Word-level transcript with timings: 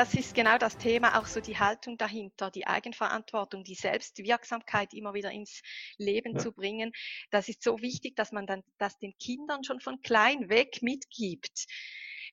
das 0.00 0.14
ist 0.14 0.34
genau 0.34 0.56
das 0.56 0.78
Thema, 0.78 1.20
auch 1.20 1.26
so 1.26 1.42
die 1.42 1.58
Haltung 1.58 1.98
dahinter, 1.98 2.50
die 2.50 2.66
Eigenverantwortung, 2.66 3.64
die 3.64 3.74
Selbstwirksamkeit 3.74 4.94
immer 4.94 5.12
wieder 5.12 5.30
ins 5.30 5.60
Leben 5.98 6.36
ja. 6.36 6.38
zu 6.38 6.52
bringen. 6.52 6.92
Das 7.30 7.50
ist 7.50 7.62
so 7.62 7.82
wichtig, 7.82 8.16
dass 8.16 8.32
man 8.32 8.46
dann 8.46 8.62
das 8.78 8.98
den 8.98 9.12
Kindern 9.18 9.62
schon 9.62 9.78
von 9.78 10.00
klein 10.00 10.48
weg 10.48 10.78
mitgibt. 10.80 11.66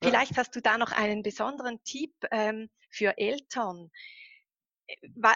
Ja. 0.01 0.07
Vielleicht 0.07 0.37
hast 0.37 0.55
du 0.55 0.61
da 0.61 0.77
noch 0.77 0.93
einen 0.93 1.23
besonderen 1.23 1.83
Tipp 1.83 2.13
ähm, 2.31 2.69
für 2.89 3.17
Eltern. 3.17 3.91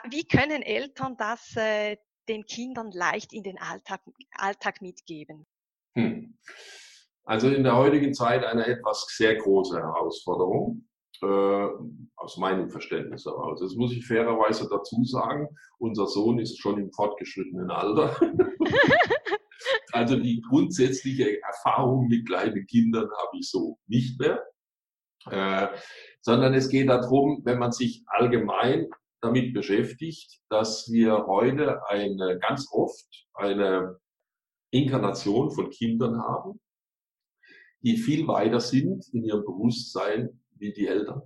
Wie 0.09 0.25
können 0.25 0.61
Eltern 0.61 1.17
das 1.17 1.53
äh, 1.57 1.97
den 2.29 2.45
Kindern 2.45 2.91
leicht 2.93 3.33
in 3.33 3.43
den 3.43 3.59
Alltag, 3.59 3.99
Alltag 4.35 4.81
mitgeben? 4.81 5.45
Hm. 5.97 6.39
Also 7.25 7.49
in 7.49 7.65
der 7.65 7.75
heutigen 7.75 8.13
Zeit 8.13 8.45
eine 8.45 8.67
etwas 8.67 9.05
sehr 9.17 9.35
große 9.35 9.75
Herausforderung 9.77 10.87
äh, 11.21 11.69
aus 12.15 12.37
meinem 12.37 12.69
Verständnis 12.69 13.25
heraus. 13.25 13.59
Das 13.59 13.75
muss 13.75 13.93
ich 13.93 14.05
fairerweise 14.05 14.67
dazu 14.69 15.03
sagen. 15.03 15.47
Unser 15.77 16.07
Sohn 16.07 16.39
ist 16.39 16.59
schon 16.59 16.79
im 16.79 16.91
fortgeschrittenen 16.91 17.69
Alter. 17.69 18.15
also 19.91 20.17
die 20.17 20.41
grundsätzliche 20.47 21.41
Erfahrung 21.41 22.07
mit 22.07 22.27
kleinen 22.27 22.65
Kindern 22.65 23.05
habe 23.05 23.37
ich 23.37 23.49
so 23.49 23.77
nicht 23.87 24.19
mehr. 24.19 24.43
Äh, 25.29 25.67
sondern 26.21 26.53
es 26.53 26.69
geht 26.69 26.89
darum, 26.89 27.41
wenn 27.43 27.59
man 27.59 27.71
sich 27.71 28.03
allgemein 28.07 28.87
damit 29.21 29.53
beschäftigt, 29.53 30.41
dass 30.49 30.91
wir 30.91 31.27
heute 31.27 31.85
eine, 31.87 32.39
ganz 32.39 32.67
oft 32.71 33.27
eine 33.33 33.99
Inkarnation 34.71 35.51
von 35.51 35.69
Kindern 35.69 36.19
haben, 36.19 36.59
die 37.81 37.97
viel 37.97 38.27
weiter 38.27 38.59
sind 38.59 39.07
in 39.13 39.23
ihrem 39.23 39.43
Bewusstsein 39.43 40.40
wie 40.61 40.71
die 40.71 40.87
Eltern. 40.87 41.23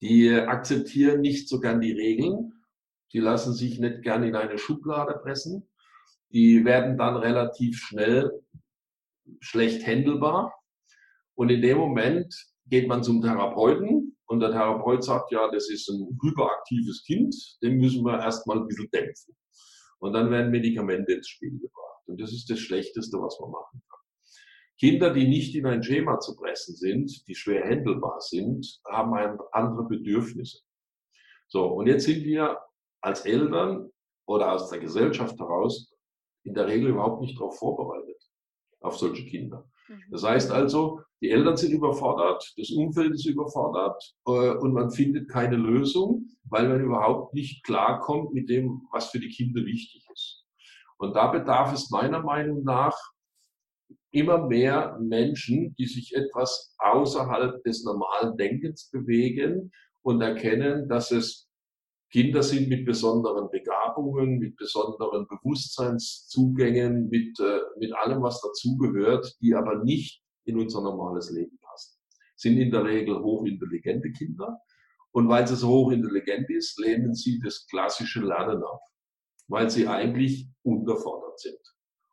Die 0.00 0.32
akzeptieren 0.32 1.20
nicht 1.20 1.48
so 1.48 1.60
gern 1.60 1.80
die 1.80 1.92
Regeln. 1.92 2.52
Die 3.12 3.20
lassen 3.20 3.52
sich 3.52 3.78
nicht 3.78 4.02
gern 4.02 4.22
in 4.22 4.34
eine 4.34 4.56
Schublade 4.56 5.18
pressen. 5.22 5.68
Die 6.30 6.64
werden 6.64 6.96
dann 6.96 7.16
relativ 7.16 7.78
schnell 7.78 8.30
schlecht 9.40 9.86
handelbar. 9.86 10.54
Und 11.34 11.50
in 11.50 11.60
dem 11.60 11.78
Moment 11.78 12.34
geht 12.66 12.88
man 12.88 13.02
zum 13.02 13.20
Therapeuten 13.20 14.16
und 14.26 14.40
der 14.40 14.52
Therapeut 14.52 15.02
sagt, 15.02 15.32
ja, 15.32 15.50
das 15.50 15.68
ist 15.70 15.88
ein 15.88 16.18
hyperaktives 16.22 17.02
Kind, 17.04 17.34
den 17.62 17.78
müssen 17.78 18.04
wir 18.04 18.20
erstmal 18.20 18.58
ein 18.58 18.68
bisschen 18.68 18.88
dämpfen. 18.90 19.34
Und 19.98 20.12
dann 20.12 20.30
werden 20.30 20.50
Medikamente 20.50 21.12
ins 21.12 21.28
Spiel 21.28 21.58
gebracht. 21.58 22.02
Und 22.06 22.20
das 22.20 22.32
ist 22.32 22.48
das 22.48 22.60
Schlechteste, 22.60 23.18
was 23.18 23.38
man 23.40 23.50
machen 23.50 23.82
kann. 23.88 23.99
Kinder, 24.80 25.12
die 25.12 25.28
nicht 25.28 25.54
in 25.54 25.66
ein 25.66 25.82
Schema 25.82 26.20
zu 26.20 26.34
pressen 26.34 26.74
sind, 26.74 27.28
die 27.28 27.34
schwer 27.34 27.68
handelbar 27.68 28.18
sind, 28.20 28.80
haben 28.88 29.38
andere 29.52 29.84
Bedürfnisse. 29.84 30.60
So, 31.48 31.66
und 31.66 31.86
jetzt 31.86 32.06
sind 32.06 32.24
wir 32.24 32.58
als 33.02 33.26
Eltern 33.26 33.90
oder 34.26 34.52
aus 34.52 34.70
der 34.70 34.78
Gesellschaft 34.78 35.38
heraus 35.38 35.94
in 36.44 36.54
der 36.54 36.66
Regel 36.66 36.90
überhaupt 36.90 37.20
nicht 37.20 37.38
darauf 37.38 37.58
vorbereitet, 37.58 38.22
auf 38.80 38.96
solche 38.96 39.26
Kinder. 39.26 39.68
Mhm. 39.88 40.02
Das 40.12 40.24
heißt 40.24 40.50
also, 40.50 41.02
die 41.20 41.30
Eltern 41.30 41.58
sind 41.58 41.72
überfordert, 41.72 42.50
das 42.56 42.70
Umfeld 42.70 43.12
ist 43.12 43.26
überfordert 43.26 44.02
äh, 44.26 44.30
und 44.30 44.72
man 44.72 44.90
findet 44.90 45.28
keine 45.28 45.56
Lösung, 45.56 46.26
weil 46.44 46.66
man 46.66 46.80
überhaupt 46.80 47.34
nicht 47.34 47.64
klarkommt 47.64 48.32
mit 48.32 48.48
dem, 48.48 48.80
was 48.92 49.10
für 49.10 49.20
die 49.20 49.28
Kinder 49.28 49.62
wichtig 49.62 50.08
ist. 50.10 50.46
Und 50.96 51.16
da 51.16 51.26
bedarf 51.26 51.74
es 51.74 51.90
meiner 51.90 52.22
Meinung 52.22 52.64
nach 52.64 52.96
immer 54.12 54.46
mehr 54.46 54.98
Menschen, 55.00 55.74
die 55.76 55.86
sich 55.86 56.14
etwas 56.14 56.74
außerhalb 56.78 57.62
des 57.64 57.84
normalen 57.84 58.36
Denkens 58.36 58.90
bewegen 58.90 59.72
und 60.02 60.20
erkennen, 60.20 60.88
dass 60.88 61.10
es 61.10 61.48
Kinder 62.10 62.42
sind 62.42 62.68
mit 62.68 62.84
besonderen 62.84 63.48
Begabungen, 63.50 64.38
mit 64.38 64.56
besonderen 64.56 65.28
Bewusstseinszugängen, 65.28 67.08
mit, 67.08 67.38
äh, 67.38 67.60
mit 67.78 67.92
allem, 67.94 68.20
was 68.22 68.40
dazugehört, 68.40 69.36
die 69.40 69.54
aber 69.54 69.84
nicht 69.84 70.20
in 70.44 70.58
unser 70.58 70.82
normales 70.82 71.30
Leben 71.30 71.56
passen. 71.60 71.96
Sind 72.34 72.58
in 72.58 72.72
der 72.72 72.84
Regel 72.84 73.20
hochintelligente 73.20 74.10
Kinder. 74.10 74.58
Und 75.12 75.28
weil 75.28 75.46
sie 75.46 75.54
so 75.54 75.68
hochintelligent 75.68 76.50
ist, 76.50 76.80
lehnen 76.80 77.14
sie 77.14 77.38
das 77.38 77.66
klassische 77.68 78.20
Lernen 78.20 78.62
ab, 78.62 78.80
weil 79.46 79.70
sie 79.70 79.86
eigentlich 79.86 80.48
unterfordert 80.62 81.38
sind. 81.38 81.58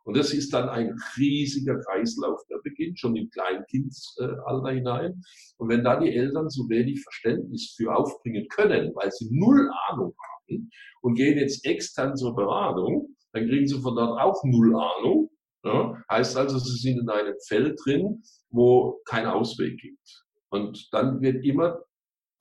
Und 0.08 0.16
das 0.16 0.34
ist 0.34 0.54
dann 0.54 0.70
ein 0.70 0.98
riesiger 1.18 1.82
Kreislauf, 1.82 2.40
der 2.50 2.60
beginnt 2.64 2.98
schon 2.98 3.18
im 3.18 3.30
Kleinkindsalter 3.30 4.70
hinein. 4.70 5.22
Und 5.58 5.68
wenn 5.68 5.84
da 5.84 6.00
die 6.00 6.16
Eltern 6.16 6.50
so 6.50 6.70
wenig 6.70 7.02
Verständnis 7.04 7.74
für 7.76 7.94
aufbringen 7.94 8.48
können, 8.48 8.96
weil 8.96 9.12
sie 9.12 9.28
null 9.30 9.70
Ahnung 9.90 10.16
haben 10.18 10.72
und 11.02 11.16
gehen 11.16 11.38
jetzt 11.38 11.66
extern 11.66 12.16
zur 12.16 12.34
Beratung, 12.38 13.18
dann 13.34 13.48
kriegen 13.48 13.68
sie 13.68 13.82
von 13.82 13.98
dort 13.98 14.18
auch 14.22 14.42
null 14.46 14.74
Ahnung. 14.78 15.30
Ja? 15.66 16.02
Heißt 16.10 16.38
also, 16.38 16.58
sie 16.58 16.78
sind 16.78 17.02
in 17.02 17.10
einem 17.10 17.36
Feld 17.46 17.78
drin, 17.84 18.24
wo 18.50 19.02
kein 19.04 19.26
Ausweg 19.26 19.78
gibt. 19.78 20.24
Und 20.48 20.88
dann 20.94 21.20
wird 21.20 21.44
immer 21.44 21.82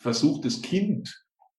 versucht, 0.00 0.44
das 0.44 0.62
Kind 0.62 1.12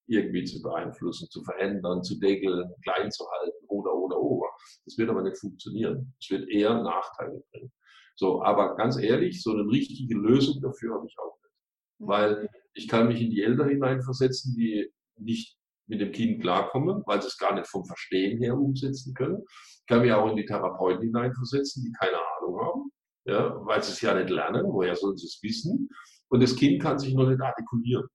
irgendwie 0.07 0.44
zu 0.45 0.62
beeinflussen, 0.62 1.29
zu 1.29 1.44
verändern, 1.44 2.03
zu 2.03 2.19
deckeln, 2.19 2.73
klein 2.84 3.12
zu 3.12 3.25
halten 3.29 3.66
oder, 3.68 3.94
oder, 3.94 4.19
oder. 4.19 4.47
Das 4.85 4.97
wird 4.97 5.09
aber 5.09 5.22
nicht 5.22 5.38
funktionieren. 5.38 6.13
Es 6.19 6.29
wird 6.29 6.50
eher 6.50 6.81
Nachteile 6.81 7.44
bringen. 7.51 7.72
So, 8.16 8.41
aber 8.41 8.75
ganz 8.75 8.97
ehrlich, 8.97 9.44
so 9.44 9.51
eine 9.51 9.69
richtige 9.69 10.16
Lösung 10.16 10.59
dafür 10.62 10.96
habe 10.96 11.07
ich 11.07 11.16
auch 11.19 11.38
nicht. 11.44 11.53
Mhm. 12.00 12.07
Weil 12.07 12.50
ich 12.73 12.88
kann 12.88 13.07
mich 13.07 13.22
in 13.22 13.29
die 13.29 13.44
Eltern 13.44 13.69
hineinversetzen, 13.69 14.56
die 14.56 14.91
nicht 15.17 15.57
mit 15.88 16.01
dem 16.01 16.12
Kind 16.12 16.41
klarkommen, 16.41 17.03
weil 17.06 17.22
sie 17.22 17.28
es 17.28 17.38
gar 17.38 17.53
nicht 17.53 17.67
vom 17.67 17.85
Verstehen 17.85 18.40
her 18.40 18.57
umsetzen 18.57 19.13
können. 19.13 19.44
Ich 19.47 19.85
kann 19.88 20.01
mich 20.01 20.12
auch 20.12 20.29
in 20.29 20.35
die 20.35 20.46
Therapeuten 20.46 21.03
hineinversetzen, 21.03 21.84
die 21.84 21.94
keine 21.94 22.17
Ahnung 22.17 22.59
haben, 22.59 22.91
ja, 23.25 23.66
weil 23.66 23.81
sie 23.84 23.94
es 23.94 24.01
ja 24.01 24.13
nicht 24.13 24.29
lernen. 24.29 24.66
Woher 24.66 24.96
sollen 24.96 25.17
sie 25.17 25.28
es 25.28 25.40
wissen? 25.41 25.90
Und 26.29 26.44
das 26.44 26.56
Kind 26.56 26.81
kann 26.81 27.00
sich 27.00 27.13
noch 27.13 27.29
nicht 27.29 27.41
artikulieren. 27.41 28.07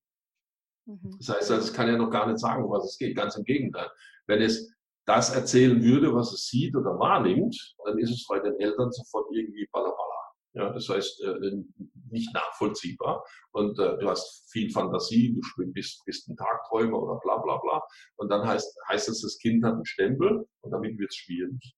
Mhm. 0.93 1.17
Das 1.19 1.29
heißt, 1.29 1.51
also, 1.51 1.69
es 1.69 1.73
kann 1.73 1.89
ja 1.89 1.97
noch 1.97 2.11
gar 2.11 2.27
nicht 2.27 2.39
sagen, 2.39 2.69
was 2.69 2.85
es 2.85 2.99
geht. 2.99 3.17
Ganz 3.17 3.37
im 3.37 3.45
Gegenteil. 3.45 3.91
Wenn 4.27 4.43
es 4.43 4.73
das 5.07 5.35
erzählen 5.35 5.83
würde, 5.83 6.15
was 6.15 6.33
es 6.33 6.47
sieht 6.47 6.77
oder 6.77 6.99
wahrnimmt, 6.99 7.75
dann 7.85 7.99
ist 7.99 8.11
es 8.11 8.27
bei 8.29 8.39
den 8.39 8.59
Eltern 8.61 8.91
sofort 8.93 9.27
irgendwie 9.33 9.69
balabala. 9.73 10.13
Ja, 10.55 10.71
das 10.71 10.89
heißt, 10.89 11.23
äh, 11.23 11.63
nicht 12.11 12.33
nachvollziehbar. 12.35 13.25
Und 13.53 13.79
äh, 13.79 13.97
du 13.99 14.09
hast 14.09 14.51
viel 14.51 14.71
Fantasie, 14.71 15.35
du 15.57 15.73
bist, 15.73 16.05
bist 16.05 16.29
ein 16.29 16.37
Tagträumer 16.37 17.03
oder 17.03 17.19
bla 17.23 17.39
bla 17.39 17.57
bla. 17.57 17.83
Und 18.17 18.29
dann 18.29 18.47
heißt, 18.47 18.79
heißt 18.89 19.09
es, 19.09 19.23
das 19.23 19.39
Kind 19.39 19.65
hat 19.65 19.75
einen 19.75 19.87
Stempel 19.87 20.47
und 20.61 20.71
damit 20.71 20.99
wird 20.99 21.11
es 21.11 21.17
schwierig. 21.17 21.75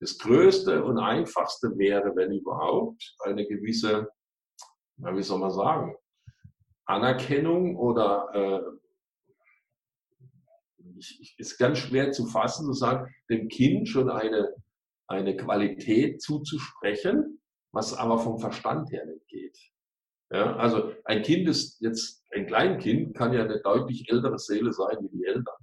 Das 0.00 0.18
Größte 0.18 0.84
und 0.84 0.98
Einfachste 0.98 1.76
wäre, 1.76 2.14
wenn 2.16 2.32
überhaupt, 2.32 3.16
eine 3.24 3.46
gewisse, 3.46 4.08
na, 4.96 5.16
wie 5.16 5.22
soll 5.22 5.38
man 5.38 5.50
sagen, 5.50 5.94
Anerkennung 6.88 7.76
oder 7.76 8.30
äh, 8.34 8.78
ich, 10.96 11.20
ich, 11.20 11.38
ist 11.38 11.58
ganz 11.58 11.78
schwer 11.78 12.12
zu 12.12 12.26
fassen, 12.26 12.66
zu 12.66 12.72
sagen, 12.72 13.14
dem 13.30 13.48
Kind 13.48 13.88
schon 13.88 14.10
eine, 14.10 14.54
eine 15.06 15.36
Qualität 15.36 16.20
zuzusprechen, 16.22 17.40
was 17.72 17.94
aber 17.94 18.18
vom 18.18 18.38
Verstand 18.38 18.90
her 18.90 19.04
nicht 19.06 19.26
geht. 19.28 19.58
Ja, 20.30 20.56
also 20.56 20.92
ein 21.04 21.22
Kind 21.22 21.48
ist 21.48 21.80
jetzt, 21.80 22.24
ein 22.32 22.46
Kleinkind 22.46 23.14
kann 23.14 23.32
ja 23.32 23.44
eine 23.44 23.60
deutlich 23.60 24.10
ältere 24.10 24.38
Seele 24.38 24.72
sein 24.72 24.96
wie 25.00 25.18
die 25.18 25.24
Eltern. 25.24 25.56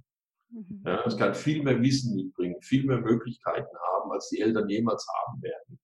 Mhm. 0.50 0.82
Ja, 0.84 1.04
es 1.04 1.16
kann 1.16 1.34
viel 1.34 1.62
mehr 1.62 1.80
Wissen 1.82 2.14
mitbringen, 2.14 2.60
viel 2.62 2.84
mehr 2.84 3.00
Möglichkeiten 3.00 3.76
haben, 3.94 4.10
als 4.12 4.28
die 4.28 4.40
Eltern 4.40 4.68
jemals 4.68 5.06
haben 5.08 5.42
werden. 5.42 5.78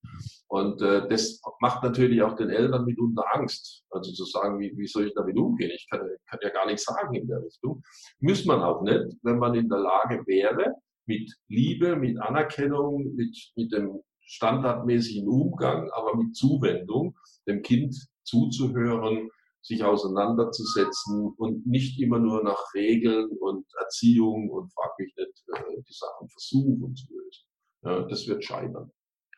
Und 0.48 0.82
äh, 0.82 1.08
das 1.08 1.40
macht 1.60 1.82
natürlich 1.82 2.22
auch 2.22 2.34
den 2.34 2.50
Eltern 2.50 2.84
mitunter 2.84 3.24
Angst. 3.32 3.84
Also 3.90 4.12
zu 4.12 4.24
sagen, 4.24 4.58
wie, 4.60 4.72
wie 4.76 4.86
soll 4.86 5.06
ich 5.06 5.14
damit 5.14 5.36
umgehen? 5.36 5.70
Ich 5.74 5.86
kann, 5.90 6.00
kann 6.28 6.40
ja 6.42 6.50
gar 6.50 6.66
nichts 6.66 6.84
sagen 6.84 7.14
in 7.14 7.26
der 7.26 7.42
Richtung. 7.42 7.82
Muss 8.20 8.44
man 8.44 8.62
auch 8.62 8.82
nicht, 8.82 9.16
wenn 9.22 9.38
man 9.38 9.54
in 9.54 9.68
der 9.68 9.78
Lage 9.78 10.22
wäre, 10.26 10.74
mit 11.06 11.32
Liebe, 11.48 11.96
mit 11.96 12.18
Anerkennung, 12.20 13.14
mit, 13.14 13.36
mit 13.56 13.72
dem 13.72 14.00
standardmäßigen 14.20 15.28
Umgang, 15.28 15.90
aber 15.90 16.16
mit 16.16 16.36
Zuwendung, 16.36 17.16
dem 17.46 17.62
Kind 17.62 17.94
zuzuhören, 18.24 19.28
sich 19.62 19.84
auseinanderzusetzen 19.84 21.32
und 21.36 21.66
nicht 21.66 22.00
immer 22.00 22.18
nur 22.18 22.42
nach 22.42 22.74
Regeln 22.74 23.30
und 23.38 23.64
Erziehung 23.78 24.50
und 24.50 24.72
frag 24.72 24.98
mich 24.98 25.14
nicht, 25.16 25.44
äh, 25.54 25.82
die 25.88 25.92
Sachen 25.92 26.28
versuchen 26.28 26.94
zu 26.96 27.06
lösen. 27.12 27.44
Ja, 27.84 28.02
das 28.02 28.26
wird 28.26 28.44
scheitern. 28.44 28.90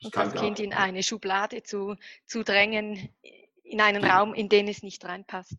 Das, 0.04 0.24
und 0.26 0.34
das 0.34 0.42
Kind 0.42 0.60
in 0.60 0.72
eine 0.72 1.02
Schublade 1.02 1.62
zu, 1.62 1.96
zu 2.26 2.42
drängen, 2.42 3.08
in 3.62 3.80
einen 3.80 4.04
Raum, 4.04 4.34
in 4.34 4.48
den 4.48 4.68
es 4.68 4.82
nicht 4.82 5.04
reinpasst. 5.04 5.56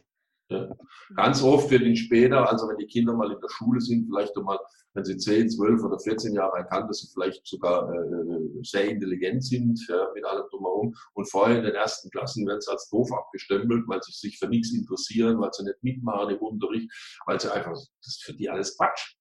Ja. 0.50 0.70
Ganz 1.16 1.42
oft 1.42 1.72
wird 1.72 1.82
ihn 1.82 1.96
später, 1.96 2.48
also 2.48 2.68
wenn 2.68 2.78
die 2.78 2.86
Kinder 2.86 3.14
mal 3.14 3.32
in 3.32 3.40
der 3.40 3.50
Schule 3.50 3.82
sind, 3.82 4.06
vielleicht 4.06 4.38
einmal, 4.38 4.60
wenn 4.94 5.04
sie 5.04 5.18
10, 5.18 5.50
12 5.50 5.84
oder 5.84 6.00
14 6.00 6.34
Jahre 6.34 6.58
erkannt, 6.58 6.88
dass 6.88 7.00
sie 7.00 7.08
vielleicht 7.12 7.46
sogar 7.48 7.92
äh, 7.92 8.62
sehr 8.62 8.88
intelligent 8.88 9.44
sind, 9.44 9.80
ja, 9.90 10.08
mit 10.14 10.24
allem 10.24 10.46
drumherum. 10.52 10.96
Und 11.14 11.30
vorher 11.30 11.58
in 11.58 11.64
den 11.64 11.74
ersten 11.74 12.12
Klassen 12.12 12.46
werden 12.46 12.62
sie 12.62 12.72
als 12.72 12.90
doof 12.90 13.12
abgestempelt, 13.12 13.88
weil 13.88 14.02
sie 14.04 14.12
sich 14.12 14.38
für 14.38 14.48
nichts 14.48 14.72
interessieren, 14.72 15.40
weil 15.40 15.52
sie 15.52 15.64
nicht 15.64 15.84
mitmachen 15.84 16.36
im 16.36 16.40
Unterricht, 16.40 16.92
weil 17.26 17.40
sie 17.40 17.52
einfach, 17.52 17.72
das 17.74 17.90
ist 18.08 18.24
für 18.24 18.34
die 18.34 18.50
alles 18.50 18.78
Quatsch. 18.78 19.15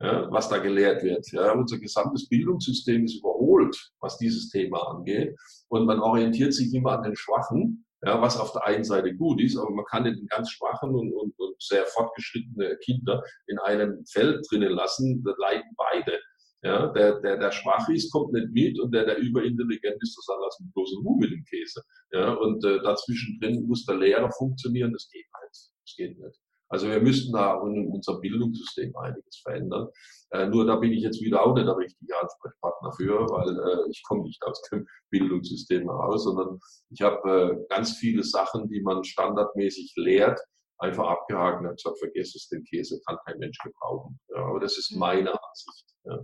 Ja, 0.00 0.30
was 0.30 0.48
da 0.48 0.58
gelehrt 0.58 1.02
wird. 1.02 1.26
Ja, 1.32 1.52
unser 1.52 1.78
gesamtes 1.78 2.28
Bildungssystem 2.28 3.04
ist 3.04 3.18
überholt, 3.18 3.76
was 4.00 4.16
dieses 4.18 4.48
Thema 4.48 4.78
angeht. 4.90 5.36
Und 5.68 5.86
man 5.86 6.00
orientiert 6.00 6.54
sich 6.54 6.72
immer 6.72 6.92
an 6.92 7.02
den 7.02 7.16
Schwachen 7.16 7.84
ja, 8.02 8.20
was 8.20 8.38
auf 8.38 8.52
der 8.52 8.64
einen 8.64 8.84
Seite 8.84 9.14
gut 9.14 9.40
ist, 9.40 9.56
aber 9.56 9.70
man 9.70 9.84
kann 9.86 10.04
den 10.04 10.26
ganz 10.26 10.50
schwachen 10.50 10.94
und, 10.94 11.12
und, 11.12 11.36
und 11.38 11.54
sehr 11.60 11.84
fortgeschrittene 11.86 12.76
Kinder 12.84 13.22
in 13.46 13.58
einem 13.58 14.04
Feld 14.06 14.46
drinnen 14.48 14.72
lassen, 14.72 15.22
da 15.24 15.32
leiden 15.38 15.74
beide. 15.76 16.18
Ja, 16.62 16.88
der, 16.88 17.20
der, 17.20 17.36
der 17.38 17.52
schwach 17.52 17.88
ist, 17.88 18.10
kommt 18.10 18.32
nicht 18.32 18.50
mit 18.50 18.80
und 18.80 18.92
der, 18.92 19.04
der 19.04 19.18
überintelligent 19.18 20.02
ist, 20.02 20.16
das 20.16 20.26
lassen 20.40 20.72
bloß 20.74 20.92
ein 20.92 21.04
Hu 21.04 21.16
mit 21.16 21.30
dem 21.30 21.44
Käse. 21.44 21.82
Ja, 22.10 22.32
und 22.32 22.64
äh, 22.64 22.80
dazwischen 22.82 23.38
drin 23.40 23.64
muss 23.66 23.84
der 23.84 23.96
Lehrer 23.96 24.30
funktionieren, 24.32 24.92
das 24.92 25.08
geht 25.08 25.26
halt. 25.34 25.50
Das 25.52 25.94
geht 25.96 26.18
nicht. 26.18 26.40
Also 26.68 26.88
wir 26.88 27.00
müssten 27.00 27.32
da 27.32 27.60
in 27.62 27.88
unserem 27.88 28.20
Bildungssystem 28.20 28.94
einiges 28.96 29.40
verändern. 29.42 29.88
Äh, 30.30 30.46
nur 30.46 30.66
da 30.66 30.76
bin 30.76 30.92
ich 30.92 31.02
jetzt 31.02 31.22
wieder 31.22 31.44
auch 31.44 31.54
nicht 31.54 31.66
der 31.66 31.76
richtige 31.76 32.20
Ansprechpartner 32.20 32.92
für, 32.92 33.26
weil 33.30 33.58
äh, 33.58 33.90
ich 33.90 34.02
komme 34.06 34.22
nicht 34.22 34.42
aus 34.44 34.60
dem 34.70 34.86
Bildungssystem 35.10 35.84
heraus, 35.84 36.24
sondern 36.24 36.58
ich 36.90 37.00
habe 37.00 37.30
äh, 37.30 37.74
ganz 37.74 37.96
viele 37.96 38.22
Sachen, 38.22 38.68
die 38.68 38.82
man 38.82 39.04
standardmäßig 39.04 39.94
lehrt, 39.96 40.38
einfach 40.78 41.08
abgehakt 41.08 41.60
und 41.60 41.66
habe 41.66 41.76
gesagt, 41.76 41.98
vergesst 41.98 42.36
es, 42.36 42.48
den 42.48 42.64
Käse 42.64 43.00
kann 43.06 43.18
kein 43.26 43.38
Mensch 43.38 43.58
gebrauchen. 43.58 44.20
Ja, 44.28 44.44
aber 44.44 44.60
das 44.60 44.76
ist 44.76 44.92
mhm. 44.92 44.98
meine 44.98 45.30
Ansicht. 45.30 45.84
Ja. 46.04 46.18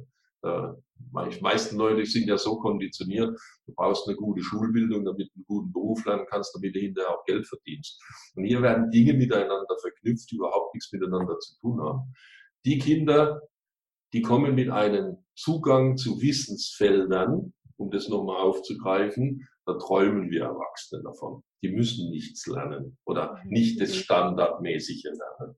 Die 0.44 1.40
meisten 1.40 1.76
Leute 1.76 2.04
sind 2.04 2.28
ja 2.28 2.36
so 2.36 2.56
konditioniert, 2.58 3.38
du 3.66 3.74
brauchst 3.74 4.06
eine 4.06 4.16
gute 4.16 4.42
Schulbildung, 4.42 5.04
damit 5.04 5.28
du 5.28 5.36
einen 5.36 5.44
guten 5.46 5.72
Beruf 5.72 6.04
lernen 6.04 6.26
kannst, 6.28 6.54
damit 6.54 6.74
du 6.74 6.80
hinterher 6.80 7.10
auch 7.10 7.24
Geld 7.24 7.46
verdienst. 7.46 8.00
Und 8.34 8.44
hier 8.44 8.62
werden 8.62 8.90
Dinge 8.90 9.14
miteinander 9.14 9.76
verknüpft, 9.80 10.30
die 10.30 10.36
überhaupt 10.36 10.74
nichts 10.74 10.92
miteinander 10.92 11.38
zu 11.38 11.58
tun 11.60 11.80
haben. 11.80 12.12
Die 12.64 12.78
Kinder, 12.78 13.42
die 14.12 14.22
kommen 14.22 14.54
mit 14.54 14.70
einem 14.70 15.18
Zugang 15.34 15.96
zu 15.96 16.20
Wissensfeldern, 16.20 17.52
um 17.76 17.90
das 17.90 18.08
nochmal 18.08 18.36
aufzugreifen, 18.36 19.46
da 19.66 19.74
träumen 19.74 20.30
wir 20.30 20.44
Erwachsene 20.44 21.02
davon. 21.02 21.42
Die 21.62 21.70
müssen 21.70 22.10
nichts 22.10 22.46
lernen 22.46 22.98
oder 23.04 23.40
nicht 23.46 23.80
das 23.80 23.96
Standardmäßige 23.96 25.04
lernen. 25.04 25.56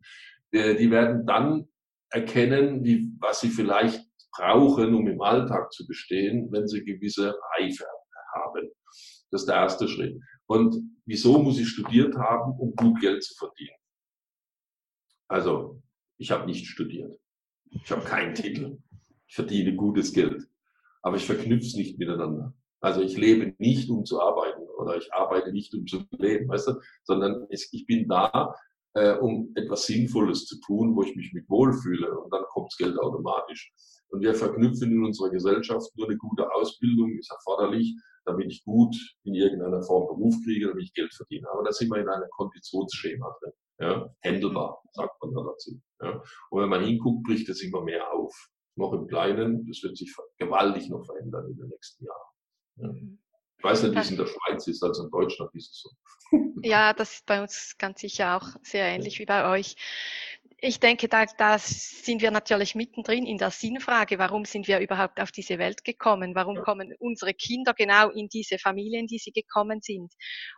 Äh, 0.53 0.77
die 0.77 0.91
werden 0.91 1.27
dann 1.27 1.69
erkennen, 2.11 2.85
wie, 2.85 3.13
was 3.19 3.41
sie 3.41 3.49
vielleicht 3.49 4.07
brauchen, 4.37 4.95
um 4.95 5.07
im 5.07 5.21
Alltag 5.21 5.73
zu 5.73 5.87
bestehen, 5.87 6.51
wenn 6.53 6.69
sie 6.69 6.85
gewisse 6.85 7.39
Reife 7.57 7.87
haben. 8.35 8.71
Das 9.31 9.43
ist 9.43 9.47
der 9.47 9.57
erste 9.57 9.89
Schritt. 9.89 10.21
Und 10.47 10.77
wieso 11.05 11.39
muss 11.39 11.59
ich 11.59 11.69
studiert 11.69 12.17
haben, 12.17 12.59
um 12.59 12.75
gut 12.75 13.01
Geld 13.01 13.23
zu 13.23 13.35
verdienen? 13.35 13.77
Also, 15.29 15.83
ich 16.19 16.31
habe 16.31 16.47
nicht 16.47 16.67
studiert. 16.67 17.19
Ich 17.71 17.91
habe 17.91 18.05
keinen 18.05 18.35
Titel. 18.35 18.79
Ich 19.27 19.35
verdiene 19.35 19.75
gutes 19.75 20.13
Geld. 20.13 20.49
Aber 21.03 21.17
ich 21.17 21.27
verknüpfe 21.27 21.67
es 21.67 21.75
nicht 21.75 21.99
miteinander. 21.99 22.55
Also 22.81 23.01
ich 23.01 23.17
lebe 23.17 23.55
nicht, 23.59 23.91
um 23.91 24.05
zu 24.05 24.21
arbeiten 24.21 24.63
oder 24.79 24.97
ich 24.97 25.13
arbeite 25.13 25.53
nicht, 25.53 25.75
um 25.75 25.87
zu 25.87 26.05
leben, 26.19 26.49
weißt 26.49 26.69
du, 26.69 26.81
sondern 27.05 27.47
ich 27.51 27.87
bin 27.87 28.07
da, 28.07 28.55
äh, 28.95 29.15
um 29.15 29.51
etwas 29.57 29.87
Sinnvolles 29.87 30.47
zu 30.47 30.61
tun, 30.61 30.95
wo 30.95 31.03
ich 31.03 31.17
mich 31.17 31.33
mit 31.33 31.49
wohlfühle 31.49 32.19
und 32.19 32.33
dann 32.33 32.45
kommt 32.51 32.69
das 32.69 32.77
Geld 32.77 32.99
automatisch. 32.99 33.73
Und 34.09 34.21
wir 34.21 34.35
verknüpfen 34.35 34.93
in 34.93 35.05
unserer 35.05 35.31
Gesellschaft 35.31 35.91
nur 35.97 36.09
eine 36.09 36.17
gute 36.17 36.51
Ausbildung 36.53 37.19
ist 37.19 37.31
erforderlich, 37.31 37.95
damit 38.25 38.51
ich 38.51 38.65
gut 38.65 38.97
in 39.25 39.35
irgendeiner 39.35 39.83
Form 39.83 40.07
Beruf 40.07 40.35
kriege, 40.45 40.69
damit 40.69 40.85
ich 40.85 40.95
Geld 40.95 41.13
verdiene. 41.15 41.49
Aber 41.51 41.65
da 41.65 41.73
sind 41.73 41.91
wir 41.91 42.01
in 42.01 42.09
einem 42.09 42.29
Konditionsschema 42.31 43.37
drin. 43.41 43.53
Ja, 43.79 44.09
händelbar, 44.21 44.83
sagt 44.93 45.23
man 45.23 45.35
da 45.35 45.43
dazu. 45.43 45.81
Ja. 46.01 46.23
Und 46.51 46.63
wenn 46.63 46.69
man 46.69 46.85
hinguckt, 46.85 47.25
bricht 47.25 47.49
es 47.49 47.63
immer 47.63 47.83
mehr 47.83 48.11
auf. 48.13 48.35
Noch 48.75 48.93
im 48.93 49.07
Kleinen, 49.07 49.67
das 49.67 49.83
wird 49.83 49.97
sich 49.97 50.15
gewaltig 50.39 50.89
noch 50.89 51.05
verändern 51.05 51.47
in 51.51 51.57
den 51.57 51.69
nächsten 51.69 52.05
Jahren. 52.05 52.27
Ja. 52.77 52.91
Ich 53.59 53.65
weiß 53.65 53.83
nicht, 53.83 53.95
wie 53.95 53.99
es 53.99 54.11
in 54.11 54.17
der 54.19 54.27
Schweiz 54.27 54.67
ist, 54.67 54.83
also 54.83 55.05
in 55.05 55.11
Deutschland 55.11 55.55
ist 55.55 55.71
es 55.71 55.81
so. 55.81 55.91
Ja, 56.63 56.93
das 56.93 57.15
ist 57.15 57.27
bei 57.27 57.41
uns 57.41 57.77
ganz 57.79 58.01
sicher 58.01 58.37
auch 58.37 58.57
sehr 58.63 58.87
ähnlich 58.87 59.19
wie 59.19 59.27
bei 59.27 59.51
euch. 59.51 59.77
Ich 60.59 60.81
denke, 60.81 61.07
da, 61.07 61.27
da 61.27 61.59
sind 61.59 62.23
wir 62.23 62.31
natürlich 62.31 62.75
mittendrin 62.75 63.27
in 63.27 63.37
der 63.37 63.51
Sinnfrage. 63.51 64.19
Warum 64.19 64.47
sind 64.47 64.67
wir 64.69 64.79
überhaupt 64.81 65.21
auf 65.21 65.31
diese 65.31 65.59
Welt 65.59 65.85
gekommen? 65.85 66.35
Warum 66.35 66.63
kommen 66.63 66.95
unsere 66.99 67.35
Kinder 67.35 67.75
genau 67.75 68.09
in 68.09 68.29
diese 68.29 68.59
Familien, 68.59 69.07
die 69.07 69.19
sie 69.19 69.33
gekommen 69.33 69.83
sind? 69.83 70.15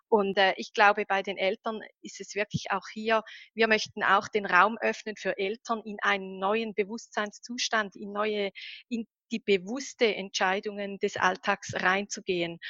Und 0.07 0.39
äh, 0.39 0.55
ich 0.57 0.73
glaube, 0.73 1.05
bei 1.05 1.23
den 1.23 1.37
Eltern 1.37 1.81
ist 2.01 2.21
es 2.21 2.37
wirklich 2.37 2.67
auch 2.71 2.87
hier, 2.93 3.25
wir 3.55 3.67
möchten 3.67 4.05
auch 4.05 4.29
den 4.29 4.47
Raum 4.47 4.79
öffnen 4.81 5.17
für 5.17 5.37
Eltern 5.37 5.83
in 5.85 5.97
einen 6.01 6.39
neuen 6.39 6.75
Bewusstseinszustand, 6.75 7.97
in 7.97 8.13
neue, 8.13 8.53
in 8.89 9.05
die 9.33 9.41
bewusste 9.41 10.15
Entscheidungen 10.15 10.99
des 10.99 11.17
Alltags 11.17 11.75
reinzugehen 11.75 12.61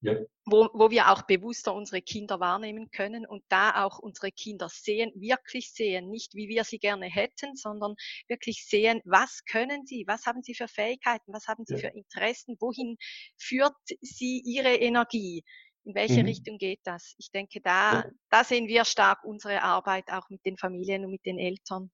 ja. 0.00 0.14
wo, 0.44 0.68
wo 0.72 0.90
wir 0.90 1.10
auch 1.10 1.22
bewusster 1.22 1.74
unsere 1.74 2.02
Kinder 2.02 2.40
wahrnehmen 2.40 2.90
können 2.90 3.26
und 3.26 3.42
da 3.48 3.84
auch 3.84 3.98
unsere 3.98 4.30
Kinder 4.30 4.68
sehen, 4.68 5.12
wirklich 5.14 5.72
sehen, 5.72 6.10
nicht 6.10 6.34
wie 6.34 6.48
wir 6.48 6.64
sie 6.64 6.78
gerne 6.78 7.06
hätten, 7.06 7.56
sondern 7.56 7.94
wirklich 8.28 8.66
sehen, 8.66 9.00
was 9.04 9.44
können 9.44 9.86
sie, 9.86 10.04
was 10.06 10.26
haben 10.26 10.42
sie 10.42 10.54
für 10.54 10.68
Fähigkeiten, 10.68 11.32
was 11.32 11.48
haben 11.48 11.64
sie 11.66 11.74
ja. 11.74 11.80
für 11.80 11.96
Interessen, 11.96 12.56
wohin 12.60 12.96
führt 13.38 13.74
sie 14.00 14.42
ihre 14.44 14.74
Energie. 14.74 15.44
In 15.84 15.94
welche 15.94 16.20
mhm. 16.20 16.26
Richtung 16.26 16.58
geht 16.58 16.80
das? 16.82 17.14
Ich 17.16 17.30
denke, 17.30 17.60
da, 17.60 17.92
ja. 17.92 18.04
da 18.30 18.42
sehen 18.42 18.66
wir 18.66 18.84
stark 18.84 19.22
unsere 19.24 19.62
Arbeit 19.62 20.10
auch 20.10 20.28
mit 20.30 20.44
den 20.44 20.56
Familien 20.56 21.04
und 21.04 21.12
mit 21.12 21.24
den 21.24 21.38
Eltern. 21.38 21.92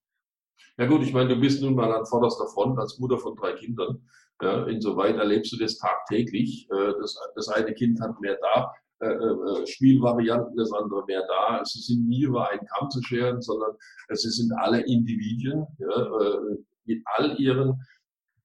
Ja 0.79 0.87
gut, 0.87 1.03
ich 1.03 1.13
meine, 1.13 1.29
du 1.29 1.41
bist 1.41 1.61
nun 1.61 1.75
mal 1.75 1.93
an 1.93 2.07
vorderster 2.07 2.47
Front 2.49 2.79
als 2.79 2.99
Mutter 2.99 3.19
von 3.19 3.37
drei 3.37 3.53
Kindern. 3.53 4.09
Ja, 4.43 4.65
insoweit 4.67 5.17
erlebst 5.17 5.53
du 5.53 5.57
das 5.57 5.79
tagtäglich. 5.79 6.69
Äh, 6.71 6.93
das, 7.01 7.17
das 7.37 7.49
eine 7.49 7.73
Kind 7.75 8.01
hat 8.01 8.21
mehr 8.21 8.39
da, 8.41 8.73
äh, 9.01 9.07
äh, 9.07 9.67
Spielvarianten, 9.67 10.57
das 10.57 10.73
andere 10.73 11.05
mehr 11.07 11.25
da. 11.29 11.61
Es 11.63 11.73
sind 11.73 12.09
nie 12.09 12.23
über 12.23 12.51
einen 12.51 12.67
Kamm 12.67 12.91
zu 12.91 13.01
scheren, 13.03 13.41
sondern 13.41 13.71
es 14.09 14.23
sind 14.23 14.53
alle 14.59 14.81
Individuen 14.81 15.67
ja, 15.79 16.39
mit 16.85 17.03
all 17.07 17.39
ihren 17.41 17.81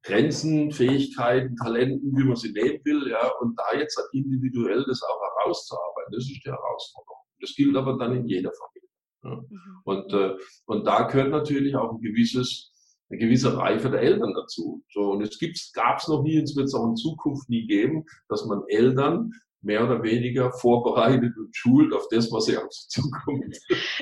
Grenzen, 0.03 0.71
Fähigkeiten, 0.71 1.55
Talenten, 1.55 2.15
wie 2.15 2.23
man 2.23 2.35
sie 2.35 2.51
nehmen 2.51 2.79
will, 2.85 3.09
ja, 3.09 3.29
und 3.41 3.59
da 3.59 3.77
jetzt 3.77 3.99
individuell 4.13 4.85
das 4.87 5.01
auch 5.03 5.21
herauszuarbeiten, 5.21 6.13
das 6.13 6.23
ist 6.23 6.45
die 6.45 6.49
Herausforderung. 6.49 7.17
Das 7.41 7.53
gilt 7.55 7.75
aber 7.75 7.97
dann 7.97 8.15
in 8.15 8.27
jeder 8.27 8.51
Familie. 8.53 8.89
Ja. 9.23 9.35
Mhm. 9.35 9.81
Und, 9.83 10.13
äh, 10.13 10.37
und 10.65 10.85
da 10.85 11.03
gehört 11.03 11.31
natürlich 11.31 11.75
auch 11.75 11.91
ein 11.91 12.01
gewisses 12.01 12.71
eine 13.09 13.19
gewisse 13.19 13.55
Reife 13.57 13.89
der 13.89 14.01
Eltern 14.01 14.33
dazu. 14.33 14.83
So, 14.91 15.11
und 15.11 15.21
es 15.21 15.39
gab 15.73 15.99
es 15.99 16.07
noch 16.07 16.23
nie, 16.23 16.37
es 16.37 16.55
wird 16.55 16.67
es 16.67 16.73
auch 16.73 16.87
in 16.87 16.95
Zukunft 16.95 17.49
nie 17.49 17.65
geben, 17.67 18.05
dass 18.29 18.45
man 18.45 18.63
Eltern 18.67 19.31
mehr 19.61 19.83
oder 19.83 20.03
weniger 20.03 20.51
vorbereitet 20.51 21.35
und 21.37 21.55
schult 21.55 21.93
auf 21.93 22.07
das, 22.09 22.31
was 22.31 22.45
sie 22.45 22.57
auf 22.57 22.71
sie 22.71 22.87
zukommt. 22.87 23.57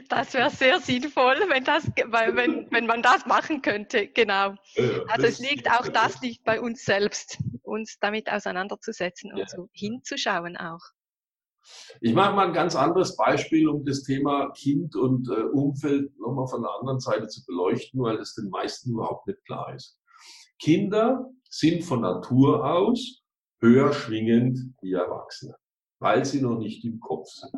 Das 0.10 0.34
wäre 0.34 0.50
sehr 0.50 0.80
sinnvoll, 0.80 1.38
wenn, 1.50 1.64
das, 1.64 1.88
weil, 2.08 2.36
wenn, 2.36 2.68
wenn 2.72 2.86
man 2.86 3.02
das 3.02 3.26
machen 3.26 3.62
könnte, 3.62 4.08
genau. 4.08 4.56
Ja, 4.76 5.04
also 5.08 5.28
es 5.28 5.40
liegt 5.40 5.70
auch 5.72 5.88
das 5.88 6.22
liegt 6.22 6.44
bei 6.44 6.60
uns 6.60 6.84
selbst, 6.84 7.40
uns 7.64 7.98
damit 8.00 8.30
auseinanderzusetzen 8.30 9.32
und 9.32 9.40
ja. 9.40 9.48
so 9.48 9.70
hinzuschauen 9.72 10.58
auch. 10.58 10.82
Ich 12.02 12.14
mache 12.14 12.36
mal 12.36 12.48
ein 12.48 12.54
ganz 12.54 12.76
anderes 12.76 13.16
Beispiel, 13.16 13.68
um 13.68 13.86
das 13.86 14.04
Thema 14.04 14.52
Kind 14.52 14.96
und 14.96 15.30
äh, 15.30 15.44
Umfeld 15.44 16.18
nochmal 16.20 16.48
von 16.48 16.62
der 16.62 16.72
anderen 16.80 17.00
Seite 17.00 17.28
zu 17.28 17.46
beleuchten, 17.46 18.02
weil 18.02 18.18
das 18.18 18.36
den 18.36 18.50
meisten 18.50 18.92
überhaupt 18.92 19.28
nicht 19.28 19.44
klar 19.46 19.74
ist. 19.74 20.00
Kinder 20.60 21.30
sind 21.50 21.84
von 21.84 22.02
Natur 22.02 22.66
aus 22.66 23.22
höher 23.60 23.94
schwingend 23.94 24.60
wie 24.82 24.94
Erwachsene, 24.94 25.56
weil 26.00 26.26
sie 26.26 26.42
noch 26.42 26.58
nicht 26.58 26.84
im 26.86 27.00
Kopf 27.00 27.28
sind. 27.30 27.54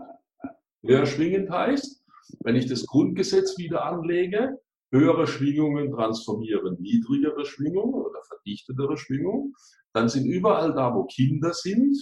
Höher 0.84 1.06
schwingend 1.06 1.50
heißt, 1.50 2.04
wenn 2.42 2.56
ich 2.56 2.68
das 2.68 2.86
Grundgesetz 2.86 3.58
wieder 3.58 3.86
anlege, 3.86 4.60
höhere 4.92 5.28
Schwingungen 5.28 5.92
transformieren 5.92 6.78
niedrigere 6.80 7.46
Schwingungen 7.46 7.94
oder 7.94 8.22
verdichtetere 8.24 8.98
Schwingungen, 8.98 9.54
dann 9.94 10.10
sind 10.10 10.26
überall 10.26 10.74
da, 10.74 10.94
wo 10.94 11.06
Kinder 11.06 11.54
sind, 11.54 11.98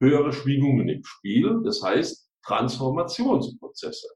höhere 0.00 0.32
Schwingungen 0.32 0.88
im 0.88 1.04
Spiel, 1.04 1.60
das 1.64 1.82
heißt 1.82 2.30
Transformationsprozesse. 2.44 4.08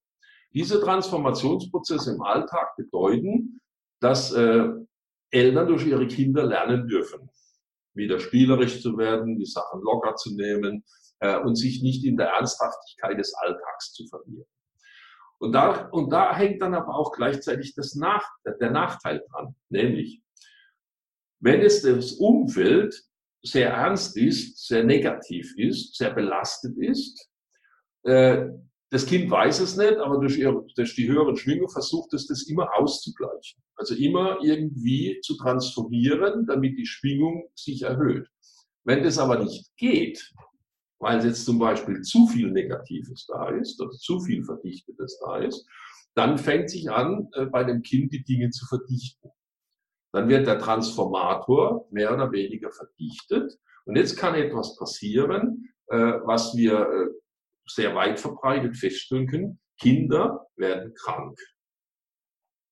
Diese 0.54 0.80
Transformationsprozesse 0.80 2.14
im 2.14 2.22
Alltag 2.22 2.76
bedeuten, 2.76 3.60
dass 4.00 4.32
äh, 4.32 4.68
Eltern 5.30 5.66
durch 5.66 5.86
ihre 5.86 6.06
Kinder 6.06 6.44
lernen 6.44 6.86
dürfen, 6.86 7.30
wieder 7.94 8.18
spielerisch 8.20 8.82
zu 8.82 8.96
werden, 8.98 9.38
die 9.38 9.46
Sachen 9.46 9.80
locker 9.82 10.14
zu 10.16 10.34
nehmen 10.34 10.84
äh, 11.20 11.38
und 11.38 11.56
sich 11.56 11.82
nicht 11.82 12.04
in 12.04 12.16
der 12.16 12.28
Ernsthaftigkeit 12.28 13.18
des 13.18 13.34
Alltags 13.34 13.92
zu 13.92 14.06
verlieren. 14.06 14.46
Und 15.38 15.52
da, 15.52 15.88
und 15.88 16.10
da 16.10 16.36
hängt 16.36 16.62
dann 16.62 16.74
aber 16.74 16.94
auch 16.94 17.12
gleichzeitig 17.12 17.74
das 17.74 17.94
Nach, 17.94 18.24
der 18.44 18.70
Nachteil 18.70 19.24
dran, 19.30 19.56
nämlich, 19.70 20.22
wenn 21.40 21.60
es 21.60 21.82
das 21.82 22.12
Umfeld 22.12 23.02
sehr 23.42 23.70
ernst 23.70 24.16
ist, 24.16 24.66
sehr 24.66 24.84
negativ 24.84 25.54
ist, 25.56 25.96
sehr 25.96 26.12
belastet 26.14 26.76
ist, 26.78 27.28
äh, 28.04 28.48
das 28.92 29.06
Kind 29.06 29.30
weiß 29.30 29.60
es 29.60 29.78
nicht, 29.78 29.96
aber 29.96 30.18
durch, 30.18 30.36
ihre, 30.36 30.66
durch 30.76 30.94
die 30.94 31.08
höheren 31.08 31.34
Schwingungen 31.36 31.70
versucht 31.70 32.12
es, 32.12 32.26
das 32.26 32.42
immer 32.42 32.68
auszugleichen. 32.76 33.62
Also 33.74 33.94
immer 33.94 34.38
irgendwie 34.42 35.18
zu 35.22 35.34
transformieren, 35.38 36.46
damit 36.46 36.76
die 36.76 36.84
Schwingung 36.84 37.48
sich 37.54 37.82
erhöht. 37.82 38.28
Wenn 38.84 39.02
das 39.02 39.16
aber 39.16 39.42
nicht 39.42 39.74
geht, 39.78 40.30
weil 40.98 41.24
jetzt 41.24 41.46
zum 41.46 41.58
Beispiel 41.58 42.02
zu 42.02 42.26
viel 42.26 42.50
Negatives 42.50 43.26
da 43.26 43.48
ist 43.48 43.80
oder 43.80 43.92
zu 43.92 44.20
viel 44.20 44.44
Verdichtetes 44.44 45.18
da 45.24 45.38
ist, 45.38 45.66
dann 46.14 46.36
fängt 46.36 46.68
sich 46.68 46.90
an, 46.90 47.28
äh, 47.32 47.46
bei 47.46 47.64
dem 47.64 47.80
Kind 47.80 48.12
die 48.12 48.22
Dinge 48.22 48.50
zu 48.50 48.66
verdichten. 48.66 49.30
Dann 50.12 50.28
wird 50.28 50.46
der 50.46 50.58
Transformator 50.58 51.86
mehr 51.90 52.12
oder 52.12 52.30
weniger 52.32 52.70
verdichtet. 52.70 53.58
Und 53.84 53.96
jetzt 53.96 54.16
kann 54.16 54.34
etwas 54.34 54.76
passieren, 54.76 55.70
äh, 55.88 55.96
was 55.96 56.56
wir 56.56 56.80
äh, 56.80 57.08
sehr 57.66 57.94
weit 57.94 58.20
verbreitet 58.20 58.76
feststellen 58.76 59.26
können. 59.26 59.58
Kinder 59.80 60.46
werden 60.56 60.94
krank. 60.94 61.38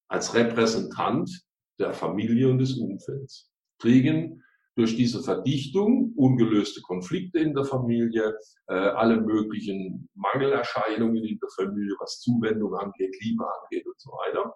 Als 0.09 0.35
Repräsentant 0.35 1.30
der 1.78 1.92
Familie 1.92 2.49
und 2.49 2.59
des 2.59 2.76
Umfelds. 2.76 3.50
Kriegen 3.78 4.42
durch 4.76 4.97
diese 4.97 5.23
Verdichtung 5.23 6.12
ungelöste 6.16 6.80
Konflikte 6.82 7.38
in 7.38 7.54
der 7.54 7.64
Familie, 7.64 8.37
äh, 8.68 8.75
alle 8.75 9.20
möglichen 9.20 10.09
Mangelerscheinungen 10.14 11.25
in 11.25 11.38
der 11.38 11.49
Familie, 11.56 11.94
was 11.99 12.20
Zuwendung 12.20 12.75
angeht, 12.75 13.16
Liebe 13.20 13.44
angeht 13.44 13.87
und 13.87 14.00
so 14.00 14.11
weiter. 14.11 14.54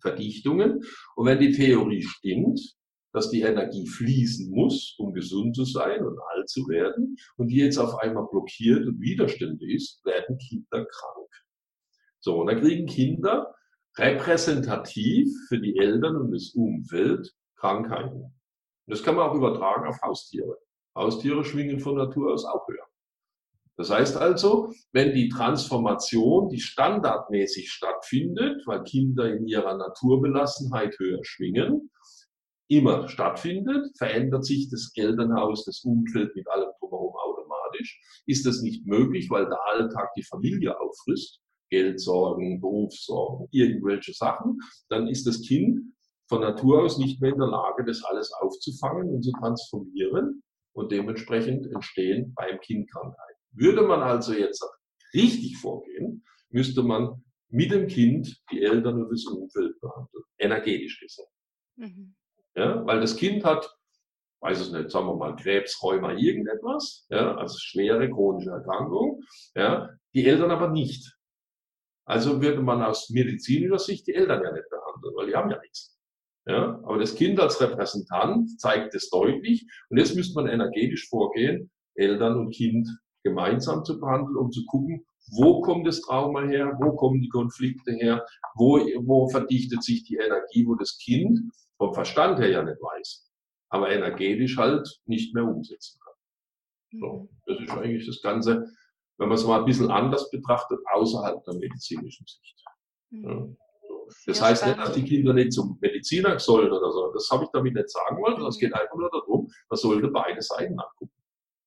Verdichtungen. 0.00 0.82
Und 1.16 1.26
wenn 1.26 1.38
die 1.38 1.52
Theorie 1.52 2.02
stimmt, 2.02 2.60
dass 3.12 3.30
die 3.30 3.42
Energie 3.42 3.86
fließen 3.86 4.50
muss, 4.50 4.94
um 4.98 5.12
gesund 5.12 5.56
zu 5.56 5.64
sein 5.64 6.04
und 6.04 6.18
alt 6.32 6.48
zu 6.48 6.68
werden, 6.68 7.16
und 7.36 7.48
die 7.48 7.56
jetzt 7.56 7.78
auf 7.78 7.98
einmal 7.98 8.26
blockiert 8.30 8.86
und 8.86 9.00
Widerstände 9.00 9.70
ist, 9.72 10.04
werden 10.04 10.38
Kinder 10.38 10.84
krank. 10.84 11.28
So, 12.20 12.40
und 12.40 12.46
dann 12.46 12.60
kriegen 12.60 12.86
Kinder 12.86 13.54
repräsentativ 13.96 15.28
für 15.48 15.58
die 15.58 15.76
Eltern 15.78 16.16
und 16.16 16.32
das 16.32 16.50
Umfeld 16.54 17.32
Krankheiten. 17.56 18.22
Und 18.22 18.32
das 18.86 19.02
kann 19.02 19.16
man 19.16 19.28
auch 19.28 19.34
übertragen 19.34 19.86
auf 19.86 20.00
Haustiere. 20.02 20.58
Haustiere 20.94 21.44
schwingen 21.44 21.80
von 21.80 21.96
Natur 21.96 22.32
aus 22.32 22.44
auch 22.44 22.66
höher. 22.68 22.89
Das 23.80 23.88
heißt 23.88 24.18
also, 24.18 24.74
wenn 24.92 25.14
die 25.14 25.30
Transformation, 25.30 26.50
die 26.50 26.60
standardmäßig 26.60 27.72
stattfindet, 27.72 28.60
weil 28.66 28.84
Kinder 28.84 29.32
in 29.32 29.46
ihrer 29.46 29.74
Naturbelassenheit 29.74 30.98
höher 30.98 31.24
schwingen, 31.24 31.90
immer 32.68 33.08
stattfindet, 33.08 33.90
verändert 33.96 34.44
sich 34.44 34.68
das 34.68 34.92
Elternhaus, 34.94 35.64
das 35.64 35.82
Umfeld 35.82 36.36
mit 36.36 36.46
allem 36.50 36.68
drumherum 36.78 37.14
automatisch. 37.16 37.98
Ist 38.26 38.44
das 38.44 38.60
nicht 38.60 38.84
möglich, 38.84 39.30
weil 39.30 39.46
der 39.46 39.58
Alltag 39.72 40.10
die 40.14 40.24
Familie 40.24 40.78
auffrisst, 40.78 41.40
Geldsorgen, 41.70 42.60
Berufssorgen, 42.60 43.48
irgendwelche 43.50 44.12
Sachen, 44.12 44.58
dann 44.90 45.08
ist 45.08 45.26
das 45.26 45.40
Kind 45.40 45.80
von 46.28 46.42
Natur 46.42 46.82
aus 46.82 46.98
nicht 46.98 47.18
mehr 47.22 47.32
in 47.32 47.38
der 47.38 47.48
Lage, 47.48 47.82
das 47.86 48.04
alles 48.04 48.30
aufzufangen 48.42 49.08
und 49.08 49.22
zu 49.22 49.32
transformieren 49.32 50.42
und 50.74 50.92
dementsprechend 50.92 51.66
entstehen 51.72 52.34
beim 52.34 52.60
Kind 52.60 52.90
Krankheiten. 52.90 53.29
Würde 53.52 53.82
man 53.82 54.00
also 54.00 54.32
jetzt 54.32 54.64
richtig 55.14 55.58
vorgehen, 55.58 56.24
müsste 56.50 56.82
man 56.82 57.24
mit 57.48 57.72
dem 57.72 57.88
Kind 57.88 58.40
die 58.50 58.62
Eltern 58.62 59.02
und 59.02 59.10
das 59.10 59.24
Umfeld 59.26 59.80
behandeln, 59.80 60.24
energetisch 60.38 61.00
gesehen. 61.00 61.26
Mhm. 61.76 62.14
Ja, 62.54 62.84
weil 62.86 63.00
das 63.00 63.16
Kind 63.16 63.44
hat, 63.44 63.76
weiß 64.40 64.60
es 64.60 64.72
nicht, 64.72 64.90
sagen 64.90 65.06
wir 65.06 65.16
mal 65.16 65.36
Krebs, 65.36 65.82
Rheuma, 65.82 66.12
irgendetwas, 66.12 67.06
ja, 67.10 67.36
also 67.36 67.56
schwere 67.58 68.08
chronische 68.10 68.50
Erkrankung, 68.50 69.22
ja, 69.54 69.90
die 70.14 70.26
Eltern 70.26 70.50
aber 70.50 70.68
nicht. 70.68 71.16
Also 72.04 72.42
würde 72.42 72.60
man 72.60 72.82
aus 72.82 73.10
medizinischer 73.10 73.78
Sicht 73.78 74.06
die 74.06 74.14
Eltern 74.14 74.42
ja 74.42 74.52
nicht 74.52 74.68
behandeln, 74.68 75.14
weil 75.16 75.26
die 75.26 75.34
haben 75.34 75.50
ja 75.50 75.60
nichts. 75.60 75.96
Ja, 76.46 76.80
aber 76.82 76.98
das 76.98 77.14
Kind 77.14 77.38
als 77.38 77.60
Repräsentant 77.60 78.58
zeigt 78.58 78.94
es 78.94 79.10
deutlich 79.10 79.66
und 79.90 79.98
jetzt 79.98 80.16
müsste 80.16 80.34
man 80.34 80.48
energetisch 80.48 81.08
vorgehen, 81.08 81.70
Eltern 81.94 82.38
und 82.38 82.50
Kind 82.50 82.88
gemeinsam 83.22 83.84
zu 83.84 84.00
behandeln, 84.00 84.36
um 84.36 84.50
zu 84.50 84.64
gucken, 84.66 85.04
wo 85.32 85.60
kommt 85.60 85.86
das 85.86 86.00
Trauma 86.00 86.42
her, 86.42 86.76
wo 86.80 86.96
kommen 86.96 87.20
die 87.20 87.28
Konflikte 87.28 87.92
her, 87.92 88.24
wo, 88.54 88.78
wo 89.04 89.28
verdichtet 89.28 89.82
sich 89.82 90.04
die 90.04 90.16
Energie, 90.16 90.66
wo 90.66 90.74
das 90.74 90.98
Kind 90.98 91.38
vom 91.76 91.94
Verstand 91.94 92.38
her 92.38 92.50
ja 92.50 92.62
nicht 92.62 92.80
weiß, 92.80 93.30
aber 93.68 93.90
energetisch 93.90 94.56
halt 94.56 95.00
nicht 95.06 95.34
mehr 95.34 95.44
umsetzen 95.44 96.00
kann. 96.04 97.00
So, 97.00 97.06
mhm. 97.06 97.28
das 97.46 97.60
ist 97.60 97.70
eigentlich 97.70 98.06
das 98.06 98.20
Ganze, 98.22 98.66
wenn 99.18 99.28
man 99.28 99.38
es 99.38 99.44
mal 99.44 99.60
ein 99.60 99.64
bisschen 99.66 99.90
anders 99.90 100.30
betrachtet, 100.30 100.78
außerhalb 100.92 101.44
der 101.44 101.54
medizinischen 101.54 102.26
Sicht. 102.26 102.64
Mhm. 103.10 103.24
Ja. 103.24 103.48
Das 104.26 104.42
heißt 104.42 104.66
nicht, 104.66 104.78
dass 104.78 104.92
die 104.92 105.04
Kinder 105.04 105.32
nicht 105.32 105.52
zum 105.52 105.78
Mediziner 105.80 106.36
sollen 106.40 106.72
oder 106.72 106.90
so. 106.90 107.12
Das 107.12 107.30
habe 107.30 107.44
ich 107.44 107.50
damit 107.52 107.74
nicht 107.74 107.90
sagen 107.90 108.20
wollen. 108.20 108.44
Es 108.44 108.58
geht 108.58 108.74
einfach 108.74 108.96
nur 108.96 109.08
darum, 109.10 109.48
man 109.68 109.76
sollte 109.76 110.08
beide 110.08 110.42
Seiten 110.42 110.78
angucken. 110.80 111.19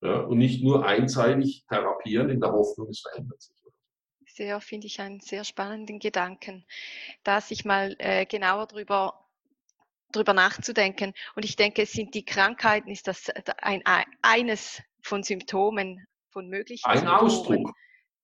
Ja, 0.03 0.19
und 0.19 0.37
nicht 0.37 0.63
nur 0.63 0.85
einseitig 0.85 1.65
therapieren 1.69 2.29
in 2.29 2.41
der 2.41 2.51
Hoffnung, 2.51 2.89
es 2.89 3.01
verändert 3.01 3.41
sich. 3.41 3.55
Sehr, 4.25 4.59
finde 4.61 4.87
ich 4.87 4.99
einen 4.99 5.19
sehr 5.19 5.43
spannenden 5.43 5.99
Gedanken, 5.99 6.65
da 7.23 7.39
sich 7.39 7.65
mal 7.65 7.95
äh, 7.99 8.25
genauer 8.25 8.65
drüber 8.65 9.23
drüber 10.11 10.33
nachzudenken. 10.33 11.13
Und 11.35 11.43
ich 11.43 11.55
denke, 11.55 11.83
es 11.83 11.91
sind 11.91 12.13
die 12.13 12.23
Krankheiten, 12.25 12.89
ist 12.89 13.07
das 13.07 13.29
ein, 13.57 13.81
eines 14.21 14.81
von 15.01 15.23
Symptomen, 15.23 16.05
von 16.31 16.47
möglichen 16.49 16.85
ein 16.85 16.99
Symptomen. 16.99 17.19
Ausdruck. 17.19 17.75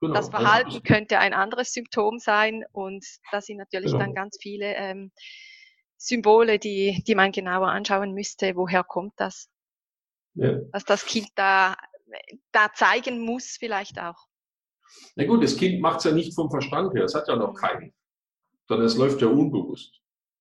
Genau, 0.02 0.14
das 0.14 0.30
Verhalten 0.30 0.76
ein 0.76 0.84
könnte 0.84 1.20
ein 1.20 1.34
anderes 1.34 1.74
Symptom 1.74 2.20
sein 2.20 2.64
und 2.72 3.06
da 3.32 3.42
sind 3.42 3.58
natürlich 3.58 3.92
genau. 3.92 4.06
dann 4.06 4.14
ganz 4.14 4.38
viele 4.42 4.76
ähm, 4.76 5.12
Symbole, 5.98 6.58
die, 6.58 7.04
die 7.06 7.16
man 7.16 7.32
genauer 7.32 7.68
anschauen 7.68 8.14
müsste. 8.14 8.56
Woher 8.56 8.84
kommt 8.84 9.14
das? 9.18 9.50
Ja. 10.36 10.60
was 10.72 10.86
das 10.86 11.06
Kind 11.06 11.30
da, 11.36 11.76
da 12.52 12.72
zeigen 12.74 13.20
muss, 13.20 13.58
vielleicht 13.60 14.00
auch. 14.00 14.28
Na 15.16 15.26
gut, 15.26 15.44
das 15.44 15.56
Kind 15.56 15.82
macht 15.82 16.00
es 16.00 16.06
ja 16.06 16.12
nicht 16.12 16.34
vom 16.34 16.50
Verstand 16.50 16.94
her, 16.94 17.04
es 17.04 17.16
hat 17.16 17.28
ja 17.28 17.36
noch 17.36 17.54
mhm. 17.54 17.58
keinen, 17.58 17.94
sondern 18.68 18.88
es 18.88 18.98
läuft 18.98 19.22
ja 19.22 19.28
unbewusst. 19.28 20.00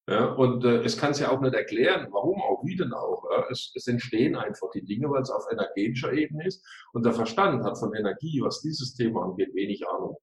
Ja, 0.08 0.32
und 0.32 0.64
äh, 0.64 0.82
es 0.84 0.96
kann 0.96 1.10
es 1.10 1.20
ja 1.20 1.30
auch 1.30 1.40
nicht 1.42 1.52
erklären, 1.52 2.08
warum 2.10 2.40
auch, 2.40 2.64
wie 2.64 2.76
denn 2.76 2.94
auch. 2.94 3.24
Ja. 3.30 3.44
Es, 3.50 3.72
es 3.74 3.86
entstehen 3.88 4.36
einfach 4.36 4.70
die 4.70 4.82
Dinge, 4.82 5.10
weil 5.10 5.20
es 5.20 5.30
auf 5.30 5.44
energetischer 5.52 6.14
Ebene 6.14 6.46
ist. 6.46 6.66
Und 6.94 7.04
der 7.04 7.12
Verstand 7.12 7.62
hat 7.62 7.78
von 7.78 7.94
Energie, 7.94 8.40
was 8.40 8.62
dieses 8.62 8.94
Thema 8.94 9.24
angeht, 9.24 9.54
wenig 9.54 9.86
Ahnung. 9.86 10.16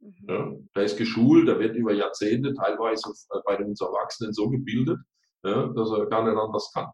Mhm. 0.00 0.26
Ja, 0.28 0.52
der 0.76 0.82
ist 0.82 0.98
geschult, 0.98 1.48
der 1.48 1.58
wird 1.58 1.74
über 1.74 1.94
Jahrzehnte 1.94 2.52
teilweise 2.52 3.10
äh, 3.30 3.38
bei 3.46 3.56
uns 3.64 3.80
Erwachsenen 3.80 4.34
so 4.34 4.50
gebildet, 4.50 4.98
ja, 5.42 5.68
dass 5.68 5.90
er 5.90 6.04
gar 6.06 6.24
nicht 6.24 6.38
anders 6.38 6.70
kann. 6.74 6.90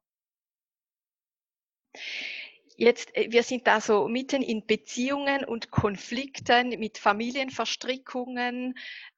Jetzt, 2.76 3.16
äh, 3.16 3.30
wir 3.30 3.42
sind 3.42 3.66
da 3.66 3.80
so 3.80 4.08
mitten 4.08 4.42
in 4.42 4.66
Beziehungen 4.66 5.44
und 5.44 5.70
Konflikten 5.70 6.70
mit 6.78 6.98
Familienverstrickungen. 6.98 8.74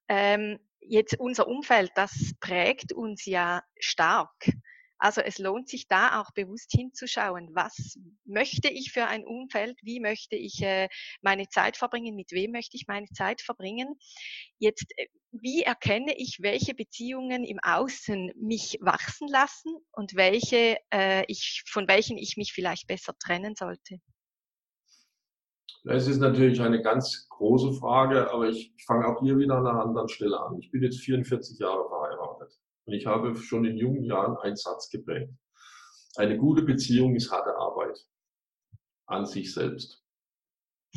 Ähm, 0.09 0.59
jetzt 0.81 1.19
unser 1.19 1.49
Umfeld, 1.49 1.91
das 1.95 2.35
prägt 2.41 2.93
uns 2.93 3.25
ja 3.25 3.63
stark. 3.79 4.51
Also 4.99 5.21
es 5.21 5.39
lohnt 5.39 5.69
sich 5.69 5.89
da 5.89 6.21
auch 6.21 6.31
bewusst 6.33 6.71
hinzuschauen, 6.73 7.51
was 7.55 7.99
möchte 8.25 8.69
ich 8.69 8.93
für 8.93 9.07
ein 9.07 9.25
Umfeld, 9.25 9.79
wie 9.83 10.01
möchte 10.01 10.37
ich 10.37 10.63
äh, 10.63 10.89
meine 11.21 11.49
Zeit 11.49 11.77
verbringen, 11.77 12.17
mit 12.17 12.33
wem 12.33 12.53
möchte 12.53 12.77
ich 12.77 12.87
meine 12.87 13.09
Zeit 13.09 13.43
verbringen. 13.43 13.99
Jetzt, 14.59 14.87
äh, 14.97 15.07
wie 15.33 15.63
erkenne 15.63 16.15
ich, 16.17 16.39
welche 16.41 16.75
Beziehungen 16.75 17.45
im 17.45 17.59
Außen 17.63 18.33
mich 18.37 18.79
wachsen 18.81 19.29
lassen 19.29 19.77
und 19.93 20.15
welche 20.17 20.79
äh, 20.93 21.25
ich, 21.29 21.63
von 21.67 21.87
welchen 21.89 22.17
ich 22.17 22.37
mich 22.37 22.53
vielleicht 22.53 22.87
besser 22.87 23.15
trennen 23.19 23.55
sollte? 23.55 24.01
Es 25.89 26.09
ist 26.09 26.19
natürlich 26.19 26.61
eine 26.61 26.83
ganz 26.83 27.29
große 27.29 27.75
Frage, 27.75 28.33
aber 28.33 28.49
ich 28.49 28.75
fange 28.87 29.07
auch 29.07 29.21
hier 29.21 29.39
wieder 29.39 29.57
an 29.57 29.67
einer 29.67 29.83
anderen 29.83 30.09
Stelle 30.09 30.41
an. 30.41 30.59
Ich 30.59 30.71
bin 30.73 30.83
jetzt 30.83 30.99
44 30.99 31.61
Jahre 31.61 31.87
verheiratet. 31.89 31.96
Und 32.87 32.95
ich 32.95 33.07
habe 33.07 33.35
schon 33.37 33.65
in 33.65 33.77
jungen 33.77 34.05
Jahren 34.05 34.37
einen 34.39 34.57
Satz 34.57 34.89
geprägt. 34.91 35.33
Eine 36.17 36.39
gute 36.39 36.63
Beziehung 36.63 37.15
ist 37.15 37.31
harte 37.31 37.55
Arbeit. 37.57 37.99
An 39.07 39.27
sich 39.27 39.53
selbst. 39.53 40.03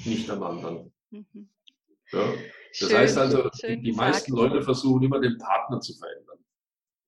Nicht 0.06 0.30
am 0.30 0.44
anderen. 0.44 0.94
Mhm. 1.10 1.50
Ja? 2.12 2.34
Das 2.80 2.90
schön, 2.90 2.98
heißt 2.98 3.18
also, 3.18 3.50
die, 3.50 3.82
die 3.82 3.92
meisten 3.92 4.34
Leute 4.34 4.62
versuchen 4.62 5.04
immer 5.04 5.20
den 5.20 5.38
Partner 5.38 5.80
zu 5.80 5.94
verändern. 5.98 6.40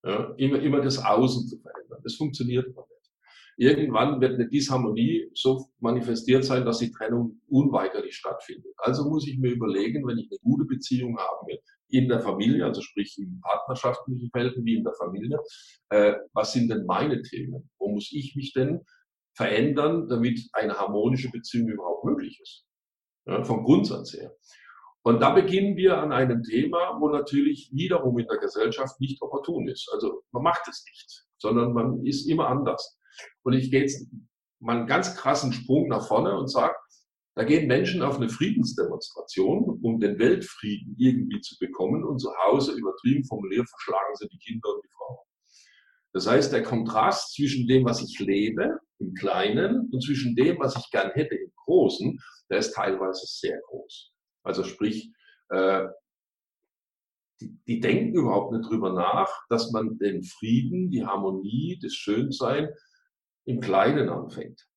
Ja? 0.03 0.33
Immer, 0.37 0.59
immer 0.59 0.81
das 0.81 0.97
Außen 0.97 1.47
zu 1.47 1.59
verändern. 1.59 2.01
Das 2.03 2.15
funktioniert 2.15 2.67
aber 2.67 2.87
nicht. 2.89 3.11
Irgendwann 3.57 4.19
wird 4.19 4.33
eine 4.33 4.47
Disharmonie 4.47 5.29
so 5.35 5.69
manifestiert 5.79 6.43
sein, 6.43 6.65
dass 6.65 6.79
die 6.79 6.91
Trennung 6.91 7.39
unweigerlich 7.47 8.15
stattfindet. 8.15 8.73
Also 8.77 9.07
muss 9.07 9.27
ich 9.27 9.37
mir 9.37 9.51
überlegen, 9.51 10.05
wenn 10.07 10.17
ich 10.17 10.29
eine 10.31 10.39
gute 10.39 10.65
Beziehung 10.65 11.17
haben 11.17 11.47
will, 11.47 11.59
in 11.91 12.07
der 12.07 12.21
Familie, 12.21 12.65
also 12.65 12.81
sprich 12.81 13.17
in 13.17 13.39
partnerschaftlichen 13.41 14.29
Verhältnissen 14.31 14.65
wie 14.65 14.75
in 14.75 14.83
der 14.83 14.93
Familie, 14.93 15.39
äh, 15.89 16.13
was 16.33 16.53
sind 16.53 16.69
denn 16.69 16.85
meine 16.85 17.21
Themen? 17.21 17.69
Wo 17.79 17.89
muss 17.89 18.11
ich 18.11 18.35
mich 18.35 18.53
denn 18.53 18.81
verändern, 19.35 20.07
damit 20.07 20.41
eine 20.53 20.77
harmonische 20.77 21.29
Beziehung 21.29 21.69
überhaupt 21.69 22.05
möglich 22.05 22.39
ist? 22.41 22.65
Ja, 23.25 23.43
vom 23.43 23.63
Grundsatz 23.63 24.13
her. 24.13 24.35
Und 25.03 25.19
da 25.21 25.31
beginnen 25.31 25.75
wir 25.77 25.97
an 25.97 26.11
einem 26.11 26.43
Thema, 26.43 26.99
wo 26.99 27.09
natürlich 27.09 27.71
wiederum 27.73 28.19
in 28.19 28.27
der 28.27 28.37
Gesellschaft 28.37 28.99
nicht 28.99 29.21
opportun 29.21 29.67
ist. 29.67 29.89
Also 29.93 30.23
man 30.31 30.43
macht 30.43 30.67
es 30.67 30.85
nicht, 30.85 31.25
sondern 31.37 31.73
man 31.73 32.05
ist 32.05 32.27
immer 32.27 32.47
anders. 32.47 32.99
Und 33.43 33.53
ich 33.53 33.71
gehe 33.71 33.81
jetzt 33.81 34.07
mal 34.59 34.77
einen 34.77 34.87
ganz 34.87 35.15
krassen 35.15 35.53
Sprung 35.53 35.87
nach 35.87 36.07
vorne 36.07 36.37
und 36.37 36.47
sage, 36.49 36.75
da 37.35 37.45
gehen 37.45 37.67
Menschen 37.67 38.01
auf 38.01 38.17
eine 38.17 38.29
Friedensdemonstration, 38.29 39.79
um 39.81 39.99
den 39.99 40.19
Weltfrieden 40.19 40.95
irgendwie 40.97 41.39
zu 41.39 41.57
bekommen 41.59 42.03
und 42.03 42.19
zu 42.19 42.29
Hause 42.45 42.73
übertrieben 42.73 43.23
formuliert 43.23 43.69
verschlagen 43.69 44.15
sie 44.15 44.27
die 44.27 44.37
Kinder 44.37 44.75
und 44.75 44.83
die 44.83 44.89
Frauen. 44.89 45.17
Das 46.13 46.27
heißt, 46.27 46.51
der 46.51 46.63
Kontrast 46.63 47.33
zwischen 47.35 47.67
dem, 47.67 47.85
was 47.85 48.01
ich 48.01 48.19
lebe 48.19 48.79
im 48.99 49.13
Kleinen 49.13 49.89
und 49.91 50.03
zwischen 50.03 50.35
dem, 50.35 50.59
was 50.59 50.75
ich 50.75 50.89
gern 50.91 51.11
hätte 51.11 51.35
im 51.35 51.51
Großen, 51.63 52.19
der 52.49 52.57
ist 52.57 52.73
teilweise 52.73 53.25
sehr 53.25 53.61
groß. 53.69 54.11
Also 54.43 54.65
sprich, 54.65 55.13
äh, 55.49 55.87
die, 57.39 57.57
die 57.65 57.79
denken 57.79 58.15
überhaupt 58.15 58.51
nicht 58.51 58.69
drüber 58.69 58.91
nach, 58.91 59.31
dass 59.49 59.71
man 59.71 59.97
den 59.97 60.23
Frieden, 60.23 60.91
die 60.91 61.05
Harmonie, 61.05 61.79
das 61.81 61.93
Schönsein 61.93 62.69
im 63.45 63.61
Kleinen 63.61 64.09
anfängt. 64.09 64.67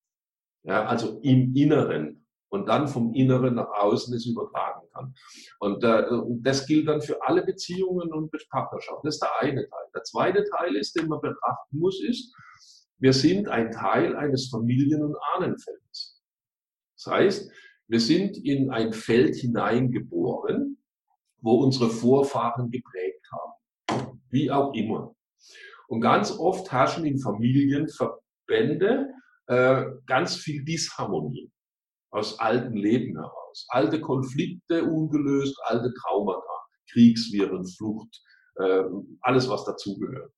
Ja, 0.62 0.86
also 0.86 1.20
im 1.20 1.54
Inneren 1.54 2.23
und 2.54 2.68
dann 2.68 2.86
vom 2.86 3.12
Inneren 3.14 3.56
nach 3.56 3.68
außen 3.68 4.14
es 4.14 4.26
übertragen 4.26 4.86
kann. 4.92 5.12
Und 5.58 5.82
äh, 5.82 6.04
das 6.40 6.66
gilt 6.66 6.86
dann 6.86 7.02
für 7.02 7.20
alle 7.26 7.44
Beziehungen 7.44 8.12
und 8.12 8.30
Partnerschaften. 8.48 9.04
Das 9.04 9.16
ist 9.16 9.22
der 9.22 9.40
eine 9.40 9.68
Teil. 9.68 9.86
Der 9.92 10.04
zweite 10.04 10.44
Teil 10.44 10.76
ist, 10.76 10.96
den 10.96 11.08
man 11.08 11.20
betrachten 11.20 11.78
muss, 11.78 12.00
ist, 12.00 12.32
wir 12.98 13.12
sind 13.12 13.48
ein 13.48 13.72
Teil 13.72 14.14
eines 14.14 14.50
Familien- 14.50 15.02
und 15.02 15.16
Ahnenfelds. 15.34 16.22
Das 16.96 17.12
heißt, 17.12 17.50
wir 17.88 17.98
sind 17.98 18.36
in 18.36 18.70
ein 18.70 18.92
Feld 18.92 19.34
hineingeboren, 19.34 20.78
wo 21.40 21.56
unsere 21.56 21.90
Vorfahren 21.90 22.70
geprägt 22.70 23.26
haben. 23.32 24.22
Wie 24.30 24.52
auch 24.52 24.72
immer. 24.74 25.14
Und 25.88 26.02
ganz 26.02 26.30
oft 26.30 26.70
herrschen 26.70 27.04
in 27.04 27.18
Familienverbände 27.18 29.08
äh, 29.48 29.84
ganz 30.06 30.36
viel 30.36 30.64
Disharmonie 30.64 31.50
aus 32.14 32.38
alten 32.38 32.76
Leben 32.76 33.16
heraus. 33.16 33.66
Alte 33.68 34.00
Konflikte 34.00 34.84
ungelöst, 34.84 35.58
alte 35.64 35.92
Traumata, 35.94 36.64
Kriegsviren, 36.90 37.66
Flucht, 37.66 38.22
äh, 38.56 38.84
alles 39.20 39.48
was 39.48 39.64
dazugehört. 39.64 40.32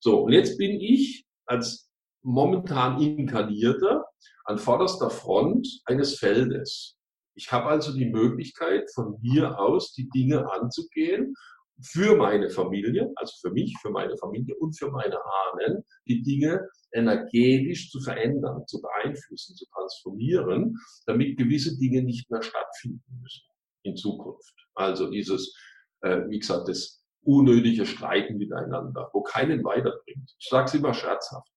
So, 0.00 0.24
und 0.24 0.32
jetzt 0.32 0.56
bin 0.58 0.80
ich 0.80 1.26
als 1.46 1.90
momentan 2.22 3.00
Inkarnierter 3.00 4.04
an 4.44 4.58
vorderster 4.58 5.10
Front 5.10 5.68
eines 5.84 6.18
Feldes. 6.18 6.96
Ich 7.34 7.52
habe 7.52 7.66
also 7.66 7.92
die 7.92 8.10
Möglichkeit, 8.10 8.90
von 8.94 9.18
mir 9.20 9.58
aus 9.58 9.92
die 9.92 10.08
Dinge 10.10 10.50
anzugehen 10.50 11.34
für 11.82 12.16
meine 12.16 12.50
Familie, 12.50 13.12
also 13.16 13.34
für 13.40 13.52
mich, 13.52 13.76
für 13.80 13.90
meine 13.90 14.16
Familie 14.16 14.54
und 14.56 14.78
für 14.78 14.90
meine 14.90 15.18
Ahnen, 15.24 15.84
die 16.06 16.22
Dinge 16.22 16.68
energetisch 16.92 17.90
zu 17.90 18.00
verändern, 18.00 18.66
zu 18.66 18.80
beeinflussen, 18.80 19.56
zu 19.56 19.66
transformieren, 19.66 20.78
damit 21.06 21.38
gewisse 21.38 21.76
Dinge 21.78 22.02
nicht 22.02 22.30
mehr 22.30 22.42
stattfinden 22.42 23.20
müssen 23.20 23.46
in 23.82 23.96
Zukunft. 23.96 24.54
Also 24.74 25.10
dieses, 25.10 25.54
äh, 26.02 26.22
wie 26.28 26.38
gesagt, 26.38 26.68
das 26.68 27.02
unnötige 27.24 27.86
Streiten 27.86 28.36
miteinander, 28.36 29.10
wo 29.12 29.22
keinen 29.22 29.64
weiterbringt. 29.64 30.34
Ich 30.38 30.48
sage 30.48 30.66
es 30.66 30.74
immer 30.74 30.94
scherzhaft. 30.94 31.48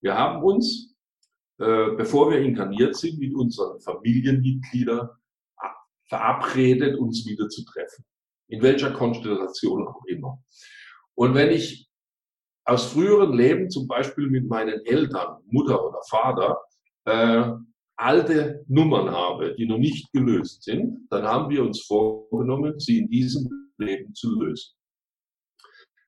Wir 0.00 0.14
haben 0.14 0.42
uns, 0.42 0.94
äh, 1.58 1.90
bevor 1.96 2.30
wir 2.30 2.40
inkarniert 2.40 2.96
sind, 2.96 3.18
mit 3.18 3.34
unseren 3.34 3.80
Familienmitgliedern 3.80 5.08
verabredet, 6.08 6.98
uns 6.98 7.26
wieder 7.26 7.48
zu 7.48 7.64
treffen 7.64 8.04
in 8.48 8.62
welcher 8.62 8.92
Konstellation 8.92 9.86
auch 9.86 10.04
immer. 10.06 10.42
Und 11.14 11.34
wenn 11.34 11.50
ich 11.50 11.88
aus 12.64 12.92
früheren 12.92 13.36
Leben, 13.36 13.70
zum 13.70 13.86
Beispiel 13.86 14.28
mit 14.28 14.48
meinen 14.48 14.84
Eltern, 14.86 15.42
Mutter 15.46 15.86
oder 15.86 16.00
Vater, 16.08 16.60
äh, 17.04 17.52
alte 17.96 18.64
Nummern 18.68 19.10
habe, 19.10 19.54
die 19.54 19.66
noch 19.66 19.78
nicht 19.78 20.10
gelöst 20.12 20.64
sind, 20.64 21.06
dann 21.10 21.24
haben 21.24 21.50
wir 21.50 21.62
uns 21.62 21.82
vorgenommen, 21.82 22.80
sie 22.80 22.98
in 22.98 23.08
diesem 23.08 23.72
Leben 23.78 24.14
zu 24.14 24.40
lösen. 24.40 24.74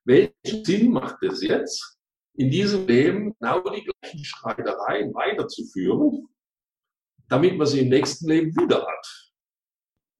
Welchen 0.04 0.64
Sinn 0.64 0.92
macht 0.92 1.22
es 1.22 1.42
jetzt, 1.42 1.98
in 2.34 2.50
diesem 2.50 2.86
Leben 2.86 3.34
genau 3.38 3.60
die 3.70 3.84
gleichen 3.84 4.24
Streitereien 4.24 5.14
weiterzuführen, 5.14 6.28
damit 7.28 7.56
man 7.56 7.66
sie 7.66 7.80
im 7.80 7.88
nächsten 7.88 8.28
Leben 8.28 8.56
wieder 8.56 8.86
hat? 8.86 9.32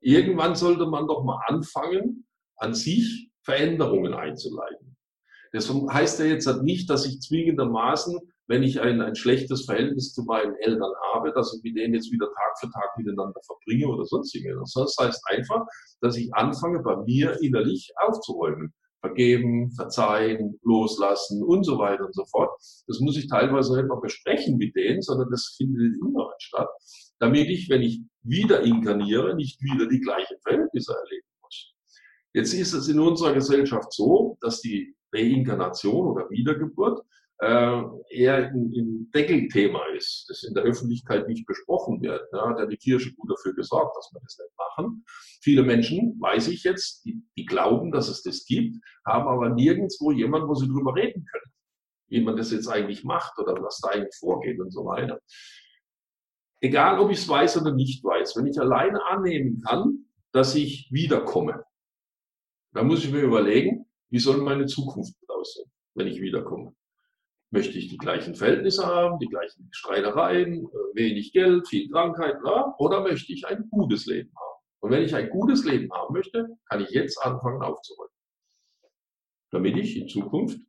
Irgendwann 0.01 0.55
sollte 0.55 0.87
man 0.87 1.07
doch 1.07 1.25
mal 1.25 1.41
anfangen, 1.47 2.27
an 2.57 2.75
sich 2.75 3.31
Veränderungen 3.45 4.15
einzuleiten. 4.15 4.96
Das 5.57 5.71
heißt 5.71 6.21
ja 6.21 6.27
jetzt 6.27 6.47
nicht, 6.63 6.89
dass 6.91 7.07
ich 7.07 7.21
zwingendermaßen, 7.21 8.19
wenn 8.49 8.63
ich 8.63 8.81
ein, 8.81 9.01
ein 9.01 9.17
schlechtes 9.17 9.65
Verhältnis 9.65 10.13
zu 10.13 10.23
meinen 10.25 10.55
Eltern 10.57 10.93
habe, 11.13 11.33
dass 11.33 11.55
ich 11.55 11.63
mit 11.63 11.77
denen 11.77 11.95
jetzt 11.95 12.13
wieder 12.13 12.27
Tag 12.27 12.59
für 12.61 12.71
Tag 12.71 12.97
miteinander 12.97 13.41
verbringe 13.45 13.89
oder 13.89 14.05
sonstiges. 14.05 14.73
Das 14.75 14.97
heißt 14.99 15.23
einfach, 15.27 15.65
dass 16.01 16.17
ich 16.17 16.33
anfange, 16.35 16.81
bei 16.81 16.97
mir 16.97 17.41
innerlich 17.43 17.93
aufzuräumen. 18.07 18.73
Vergeben, 19.01 19.71
verzeihen, 19.73 20.59
loslassen 20.63 21.45
und 21.45 21.65
so 21.65 21.79
weiter 21.79 22.07
und 22.07 22.15
so 22.15 22.25
fort. 22.25 22.51
Das 22.87 22.99
muss 22.99 23.17
ich 23.17 23.29
teilweise 23.29 23.77
nicht 23.77 23.89
mal 23.89 24.01
besprechen 24.01 24.57
mit 24.57 24.75
denen, 24.75 25.01
sondern 25.01 25.31
das 25.31 25.55
findet 25.57 25.95
im 26.01 26.09
Inneren 26.09 26.35
statt 26.39 26.69
damit 27.19 27.49
ich, 27.49 27.69
wenn 27.69 27.83
ich 27.83 28.03
wieder 28.23 28.63
inkarniere, 28.63 29.35
nicht 29.35 29.63
wieder 29.63 29.87
die 29.87 30.01
gleichen 30.01 30.39
Verhältnisse 30.43 30.95
erleben 30.95 31.27
muss. 31.43 31.75
Jetzt 32.35 32.53
ist 32.53 32.73
es 32.73 32.89
in 32.89 33.01
unserer 33.01 33.33
Gesellschaft 33.33 33.93
so, 33.93 34.37
dass 34.41 34.61
die 34.61 34.95
Reinkarnation 35.17 36.07
oder 36.07 36.31
Wiedergeburt 36.31 37.03
äh, 37.39 37.83
eher 38.11 38.49
ein, 38.49 39.11
Deckelthema 39.15 39.81
ist, 39.97 40.27
das 40.29 40.43
in 40.43 40.55
der 40.55 40.65
Öffentlichkeit 40.65 41.29
nicht 41.29 41.47
besprochen 41.47 42.01
wird. 42.03 42.23
Da 42.33 42.49
hat 42.49 42.59
ja 42.59 42.67
die 42.67 42.77
Kirche 42.77 43.13
gut 43.15 43.31
dafür 43.31 43.55
gesorgt, 43.55 43.97
dass 43.97 44.11
wir 44.13 44.21
das 44.23 44.39
nicht 44.39 44.57
machen. 44.57 45.05
Viele 45.43 45.63
Menschen, 45.63 46.19
weiß 46.21 46.49
ich 46.49 46.65
jetzt, 46.65 47.05
die, 47.05 47.23
die 47.37 47.45
glauben, 47.45 47.93
dass 47.93 48.09
es 48.09 48.23
das 48.23 48.45
gibt, 48.47 48.77
haben 49.05 49.29
aber 49.29 49.51
nirgendwo 49.51 50.13
jemand, 50.13 50.49
wo 50.49 50.55
sie 50.55 50.67
drüber 50.67 50.95
reden 50.95 51.25
können, 51.25 51.53
wie 52.09 52.23
man 52.23 52.37
das 52.37 52.53
jetzt 52.53 52.69
eigentlich 52.69 53.05
macht 53.05 53.39
oder 53.39 53.55
was 53.63 53.81
da 53.81 53.91
eigentlich 53.91 54.17
vorgeht 54.17 54.61
und 54.61 54.71
so 54.71 54.85
weiter. 54.85 55.21
Egal, 56.61 56.99
ob 56.99 57.11
ich 57.11 57.19
es 57.19 57.29
weiß 57.29 57.61
oder 57.61 57.73
nicht 57.73 58.03
weiß, 58.03 58.37
wenn 58.37 58.47
ich 58.47 58.59
alleine 58.59 59.05
annehmen 59.05 59.63
kann, 59.63 60.07
dass 60.33 60.55
ich 60.55 60.89
wiederkomme, 60.91 61.65
dann 62.73 62.87
muss 62.87 63.05
ich 63.05 63.13
mir 63.13 63.23
überlegen, 63.23 63.87
wie 64.17 64.21
soll 64.21 64.39
meine 64.39 64.65
Zukunft 64.65 65.15
aussehen, 65.29 65.71
wenn 65.95 66.07
ich 66.07 66.23
wiederkomme. 66.23 66.75
Möchte 67.51 67.77
ich 67.77 67.89
die 67.89 67.99
gleichen 67.99 68.35
Verhältnisse 68.35 68.87
haben, 68.87 69.19
die 69.19 69.27
gleichen 69.27 69.69
Streitereien, 69.73 70.65
äh, 70.65 70.95
wenig 70.95 71.35
Geld, 71.35 71.69
viel 71.69 71.91
Krankheit, 71.91 72.41
bla, 72.41 72.75
oder 72.79 73.03
möchte 73.03 73.31
ich 73.35 73.47
ein 73.47 73.69
gutes 73.69 74.07
Leben 74.07 74.33
haben? 74.35 74.63
Und 74.81 74.91
wenn 74.91 75.03
ich 75.03 75.15
ein 75.15 75.29
gutes 75.29 75.67
Leben 75.67 75.93
haben 75.93 76.15
möchte, 76.15 76.49
kann 76.65 76.81
ich 76.81 76.89
jetzt 76.93 77.23
anfangen 77.23 77.61
aufzuräumen. 77.61 78.15
Damit 79.51 79.77
ich 79.77 79.99
in 79.99 80.09
Zukunft 80.09 80.61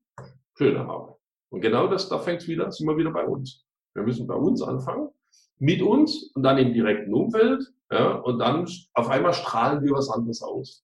schöner 0.58 0.86
habe. 0.86 1.16
Und 1.48 1.62
genau 1.62 1.88
das, 1.88 2.10
da 2.10 2.20
fängt 2.20 2.42
es 2.42 2.50
wieder, 2.50 2.70
sind 2.70 2.86
wir 2.86 2.98
wieder 2.98 3.12
bei 3.12 3.26
uns. 3.26 3.66
Wir 3.94 4.04
müssen 4.04 4.28
bei 4.28 4.36
uns 4.36 4.62
anfangen 4.62 5.08
mit 5.58 5.82
uns 5.82 6.32
und 6.36 6.44
dann 6.44 6.58
im 6.58 6.74
direkten 6.74 7.14
Umfeld. 7.14 7.64
Ja, 7.92 8.16
und 8.16 8.40
dann 8.40 8.70
auf 8.94 9.08
einmal 9.08 9.34
strahlen 9.34 9.82
wir 9.86 9.94
was 9.94 10.10
anderes 10.10 10.42
aus. 10.42 10.84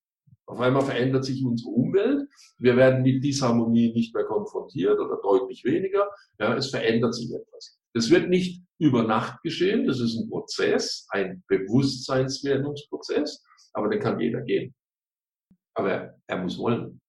Auf 0.54 0.60
einmal 0.60 0.84
verändert 0.84 1.26
sich 1.26 1.44
unsere 1.44 1.72
Umwelt. 1.72 2.30
Wir 2.60 2.78
werden 2.78 3.02
mit 3.02 3.24
Disharmonie 3.24 3.92
nicht 3.92 4.13
mehr 4.13 4.26
konfrontiert 4.26 5.00
oder 5.00 5.20
deutlich 5.24 5.66
weniger. 5.66 6.08
Ja, 6.38 6.56
es 6.56 6.70
verändert 6.70 7.16
sich 7.16 7.34
etwas. 7.34 7.80
Das 7.96 8.12
wird 8.12 8.30
nicht 8.30 8.63
über 8.78 9.02
Nacht 9.02 9.42
geschehen. 9.42 9.88
Das 9.88 10.00
ist 10.00 10.16
ein 10.16 10.30
Prozess, 10.30 11.08
ein 11.10 11.44
Bewusstseinswerdungsprozess. 11.48 13.44
Aber 13.74 13.89
den 13.89 14.00
kann 14.00 14.20
jeder 14.20 14.42
gehen. 14.42 14.76
Aber 15.74 16.13
er 16.28 16.38
muss 16.38 16.60
wollen. 16.60 17.02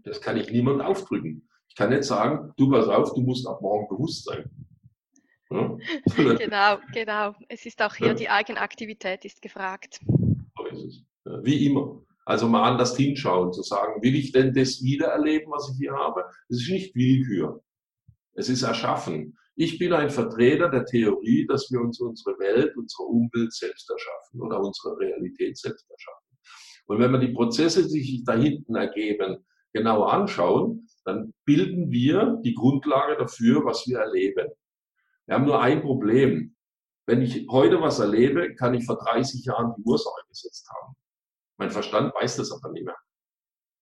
Das 0.00 0.20
kann 0.20 0.36
ich 0.36 0.50
niemand 0.52 0.82
aufdrücken. 0.82 1.48
Ich 1.70 1.76
kann 1.76 1.88
nicht 1.88 2.04
sagen, 2.04 2.52
du 2.58 2.70
pass 2.70 2.86
auf, 2.86 3.14
du 3.14 3.22
musst 3.22 3.46
ab 3.46 3.62
morgen 3.62 3.88
bewusst 3.88 4.26
sein. 4.26 4.50
genau, 5.48 6.78
genau. 6.92 7.34
Es 7.48 7.64
ist 7.64 7.80
auch 7.80 7.94
hier 7.94 8.08
ja. 8.08 8.14
die 8.14 8.28
Eigenaktivität 8.28 9.24
ist 9.24 9.40
gefragt. 9.40 10.00
So 10.04 10.66
ist 10.66 10.84
es. 10.84 11.02
Wie 11.44 11.64
immer. 11.66 12.03
Also 12.24 12.48
mal 12.48 12.70
anders 12.70 12.96
hinschauen, 12.96 13.52
zu 13.52 13.62
sagen, 13.62 14.02
will 14.02 14.14
ich 14.14 14.32
denn 14.32 14.54
das 14.54 14.82
wiedererleben, 14.82 15.52
was 15.52 15.70
ich 15.70 15.78
hier 15.78 15.92
habe? 15.92 16.24
Es 16.48 16.62
ist 16.62 16.70
nicht 16.70 16.94
Willkür. 16.94 17.62
Es 18.34 18.48
ist 18.48 18.62
erschaffen. 18.62 19.36
Ich 19.56 19.78
bin 19.78 19.92
ein 19.92 20.10
Vertreter 20.10 20.68
der 20.68 20.84
Theorie, 20.84 21.46
dass 21.46 21.70
wir 21.70 21.80
uns 21.80 22.00
unsere 22.00 22.36
Welt, 22.38 22.76
unsere 22.76 23.04
Umwelt 23.04 23.52
selbst 23.52 23.88
erschaffen 23.88 24.40
oder 24.40 24.58
unsere 24.58 24.98
Realität 24.98 25.56
selbst 25.56 25.88
erschaffen. 25.88 26.38
Und 26.86 26.98
wenn 26.98 27.12
wir 27.12 27.18
die 27.18 27.32
Prozesse, 27.32 27.82
die 27.82 27.88
sich 27.88 28.24
da 28.24 28.34
hinten 28.34 28.74
ergeben, 28.74 29.44
genauer 29.72 30.12
anschauen, 30.12 30.88
dann 31.04 31.32
bilden 31.44 31.90
wir 31.90 32.40
die 32.44 32.54
Grundlage 32.54 33.16
dafür, 33.16 33.64
was 33.64 33.86
wir 33.86 33.98
erleben. 33.98 34.48
Wir 35.26 35.34
haben 35.34 35.44
nur 35.44 35.60
ein 35.60 35.82
Problem. 35.82 36.56
Wenn 37.06 37.22
ich 37.22 37.46
heute 37.50 37.80
was 37.80 37.98
erlebe, 37.98 38.54
kann 38.54 38.74
ich 38.74 38.84
vor 38.84 38.98
30 38.98 39.44
Jahren 39.44 39.74
die 39.76 39.82
Ursache 39.82 40.22
gesetzt 40.28 40.68
haben. 40.70 40.94
Mein 41.58 41.70
Verstand 41.70 42.14
weiß 42.14 42.36
das 42.36 42.52
aber 42.52 42.72
nicht 42.72 42.84
mehr. 42.84 42.96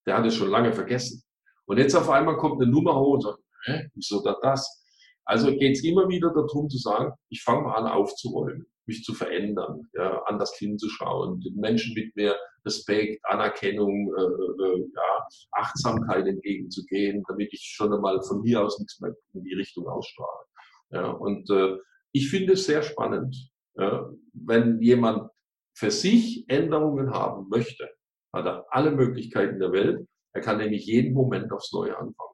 Der 0.07 0.19
hat 0.19 0.27
es 0.27 0.35
schon 0.35 0.51
lange 0.51 0.73
vergessen. 0.73 1.23
Und 1.67 1.79
jetzt 1.79 1.95
auf 1.95 2.11
einmal 2.11 2.37
kommt 2.37 2.61
eine 2.61 2.71
Nummer 2.71 2.99
hoch 2.99 3.15
und 3.15 3.23
sagt, 3.23 3.39
hä, 3.65 3.89
wieso 3.95 4.23
da 4.23 4.37
das? 4.43 4.83
Also 5.25 5.57
geht 5.57 5.77
es 5.77 5.85
immer 5.85 6.09
wieder 6.09 6.33
darum 6.35 6.69
zu 6.69 6.79
sagen, 6.79 7.13
ich 7.29 7.43
fange 7.43 7.63
mal 7.63 7.77
an 7.77 7.87
aufzuräumen, 7.87 8.67
mich 8.87 9.05
zu 9.05 9.15
verändern, 9.15 9.89
ja, 9.95 10.21
anders 10.25 10.55
hinzuschauen, 10.57 11.41
den 11.41 11.55
Menschen 11.57 11.95
mit 11.95 12.15
mehr 12.17 12.37
Respekt, 12.65 13.25
Anerkennung, 13.25 14.13
äh, 14.17 14.23
äh, 14.23 14.91
ja, 14.95 15.29
Achtsamkeit 15.53 16.27
entgegenzugehen, 16.27 17.23
damit 17.29 17.53
ich 17.53 17.63
schon 17.63 17.93
einmal 17.93 18.21
von 18.23 18.43
hier 18.43 18.63
aus 18.65 18.79
nichts 18.79 19.01
mehr 19.01 19.15
in 19.35 19.45
die 19.45 19.55
Richtung 19.55 19.87
ausstrahle. 19.87 20.45
Ja, 20.91 21.11
und 21.11 21.49
äh, 21.51 21.77
ich 22.13 22.29
finde 22.29 22.55
es 22.55 22.67
sehr 22.67 22.83
spannend, 22.83 23.37
ja, 23.77 24.11
wenn 24.33 24.81
jemand 24.83 25.31
für 25.75 25.91
sich 25.91 26.45
Änderungen 26.49 27.11
haben 27.11 27.49
möchte, 27.49 27.89
hat 28.33 28.47
er 28.47 28.67
alle 28.71 28.91
Möglichkeiten 28.91 29.59
der 29.59 29.73
Welt. 29.73 30.07
Er 30.33 30.41
kann 30.41 30.59
nämlich 30.59 30.87
jeden 30.87 31.13
Moment 31.13 31.53
aufs 31.53 31.73
Neue 31.73 31.97
anfangen. 31.97 32.33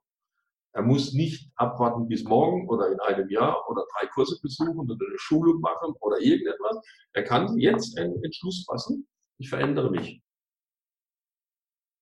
Er 0.73 0.83
muss 0.83 1.13
nicht 1.13 1.51
abwarten 1.57 2.07
bis 2.09 2.25
morgen 2.25 2.69
oder 2.69 2.93
in 2.93 3.01
einem 3.01 3.29
Jahr 3.31 3.69
oder 3.69 3.85
drei 3.97 4.07
Kurse 4.07 4.39
besuchen 4.41 4.91
oder 4.91 5.07
eine 5.07 5.19
Schulung 5.19 5.61
machen 5.61 5.95
oder 6.01 6.21
irgendetwas. 6.21 6.79
Er 7.15 7.25
kann 7.25 7.59
jetzt 7.59 7.99
einen 7.99 8.23
Entschluss 8.23 8.65
fassen, 8.65 9.09
ich 9.39 9.49
verändere 9.49 9.91
mich. 9.91 10.23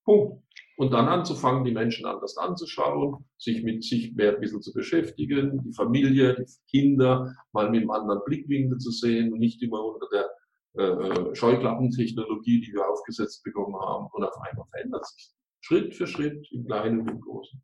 Punkt. 0.05 0.42
Und 0.79 0.92
dann 0.92 1.09
anzufangen, 1.09 1.64
die 1.64 1.72
Menschen 1.72 2.05
anders 2.05 2.37
anzuschauen, 2.37 3.25
sich 3.38 3.62
mit 3.62 3.83
sich 3.83 4.14
mehr 4.14 4.35
ein 4.35 4.40
bisschen 4.40 4.61
zu 4.61 4.75
beschäftigen, 4.75 5.62
die 5.64 5.72
Familie, 5.72 6.37
die 6.37 6.44
Kinder 6.70 7.35
mal 7.53 7.70
mit 7.70 7.81
einem 7.81 7.90
anderen 7.90 8.20
Blickwinkel 8.27 8.77
zu 8.77 8.90
sehen 8.90 9.33
und 9.33 9.38
nicht 9.38 9.62
immer 9.62 9.83
unter 9.83 10.07
der 10.12 10.29
äh, 10.78 11.34
Scheuklappentechnologie, 11.34 12.60
die 12.60 12.72
wir 12.72 12.88
aufgesetzt 12.88 13.42
bekommen 13.44 13.76
haben. 13.76 14.08
Und 14.12 14.24
auf 14.24 14.36
einmal 14.42 14.66
verändert 14.70 15.06
sich. 15.06 15.32
Schritt 15.60 15.94
für 15.94 16.06
Schritt, 16.06 16.46
im 16.52 16.64
Kleinen 16.66 17.00
und 17.00 17.10
im 17.10 17.20
Großen 17.20 17.60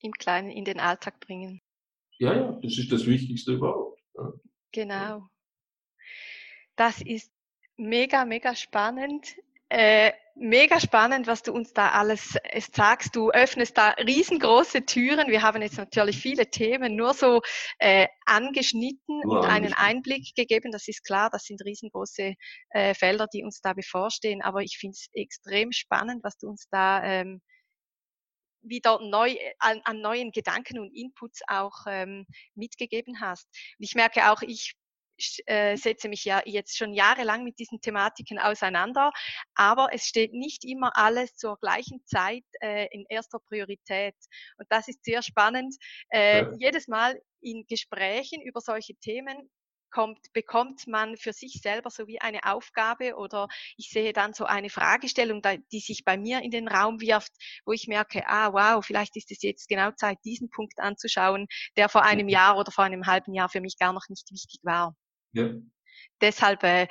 im 0.00 0.12
Kleinen 0.12 0.50
in 0.50 0.64
den 0.64 0.80
Alltag 0.80 1.20
bringen. 1.20 1.60
Ja, 2.18 2.34
ja, 2.34 2.52
das 2.62 2.78
ist 2.78 2.92
das 2.92 3.06
Wichtigste 3.06 3.52
überhaupt. 3.52 4.00
Ja. 4.14 4.32
Genau. 4.72 5.28
Das 6.76 7.00
ist 7.02 7.32
mega, 7.76 8.24
mega 8.24 8.54
spannend. 8.54 9.36
Äh, 9.70 10.12
mega 10.34 10.80
spannend, 10.80 11.28
was 11.28 11.44
du 11.44 11.52
uns 11.52 11.72
da 11.72 11.90
alles 11.90 12.34
äh, 12.42 12.60
sagst. 12.60 13.14
Du 13.14 13.30
öffnest 13.30 13.78
da 13.78 13.90
riesengroße 13.90 14.84
Türen. 14.84 15.28
Wir 15.28 15.42
haben 15.42 15.62
jetzt 15.62 15.78
natürlich 15.78 16.18
viele 16.18 16.50
Themen 16.50 16.96
nur 16.96 17.14
so 17.14 17.40
äh, 17.78 18.08
angeschnitten 18.26 19.20
nur 19.22 19.40
und 19.40 19.46
einen 19.46 19.72
Einblick 19.72 20.34
gegeben. 20.34 20.72
Das 20.72 20.88
ist 20.88 21.04
klar, 21.04 21.30
das 21.30 21.44
sind 21.44 21.64
riesengroße 21.64 22.34
äh, 22.70 22.94
Felder, 22.94 23.28
die 23.32 23.44
uns 23.44 23.60
da 23.60 23.72
bevorstehen. 23.72 24.42
Aber 24.42 24.62
ich 24.62 24.76
finde 24.76 24.94
es 24.94 25.08
extrem 25.12 25.70
spannend, 25.70 26.24
was 26.24 26.36
du 26.36 26.48
uns 26.48 26.66
da 26.70 27.04
ähm, 27.04 27.40
wieder 28.62 28.98
neu 29.00 29.30
äh, 29.30 29.52
an, 29.60 29.80
an 29.84 30.00
neuen 30.00 30.32
Gedanken 30.32 30.80
und 30.80 30.92
Inputs 30.96 31.42
auch 31.46 31.84
ähm, 31.86 32.26
mitgegeben 32.56 33.20
hast. 33.20 33.46
Und 33.78 33.84
ich 33.84 33.94
merke 33.94 34.32
auch, 34.32 34.42
ich 34.42 34.74
äh, 35.46 35.76
setze 35.76 36.08
mich 36.08 36.24
ja 36.24 36.42
jetzt 36.44 36.76
schon 36.76 36.92
jahrelang 36.92 37.44
mit 37.44 37.58
diesen 37.58 37.80
Thematiken 37.80 38.38
auseinander, 38.38 39.10
aber 39.54 39.88
es 39.92 40.06
steht 40.06 40.32
nicht 40.32 40.64
immer 40.64 40.96
alles 40.96 41.34
zur 41.36 41.58
gleichen 41.58 42.04
Zeit 42.06 42.44
äh, 42.60 42.88
in 42.92 43.04
erster 43.08 43.38
Priorität. 43.38 44.16
Und 44.58 44.66
das 44.70 44.88
ist 44.88 45.04
sehr 45.04 45.22
spannend. 45.22 45.76
Äh, 46.10 46.42
ja. 46.42 46.52
Jedes 46.58 46.88
Mal 46.88 47.20
in 47.40 47.64
Gesprächen 47.66 48.42
über 48.42 48.60
solche 48.60 48.94
Themen 48.96 49.50
kommt, 49.90 50.32
bekommt 50.32 50.86
man 50.86 51.16
für 51.16 51.32
sich 51.32 51.60
selber 51.62 51.90
so 51.90 52.06
wie 52.06 52.20
eine 52.20 52.44
Aufgabe 52.44 53.16
oder 53.16 53.48
ich 53.76 53.90
sehe 53.90 54.12
dann 54.12 54.32
so 54.32 54.44
eine 54.44 54.70
Fragestellung, 54.70 55.42
die 55.72 55.80
sich 55.80 56.04
bei 56.04 56.16
mir 56.16 56.42
in 56.42 56.50
den 56.50 56.68
Raum 56.68 57.00
wirft, 57.00 57.32
wo 57.64 57.72
ich 57.72 57.88
merke, 57.88 58.26
ah 58.26 58.52
wow, 58.52 58.84
vielleicht 58.84 59.16
ist 59.16 59.30
es 59.30 59.42
jetzt 59.42 59.68
genau 59.68 59.90
Zeit, 59.92 60.18
diesen 60.24 60.50
Punkt 60.50 60.78
anzuschauen, 60.78 61.46
der 61.76 61.88
vor 61.88 62.04
einem 62.04 62.26
mhm. 62.26 62.30
Jahr 62.30 62.56
oder 62.56 62.72
vor 62.72 62.84
einem 62.84 63.06
halben 63.06 63.34
Jahr 63.34 63.48
für 63.48 63.60
mich 63.60 63.78
gar 63.78 63.92
noch 63.92 64.08
nicht 64.08 64.30
wichtig 64.30 64.60
war. 64.62 64.94
Ja. 65.32 65.50
Deshalb 66.20 66.62
äh, 66.64 66.86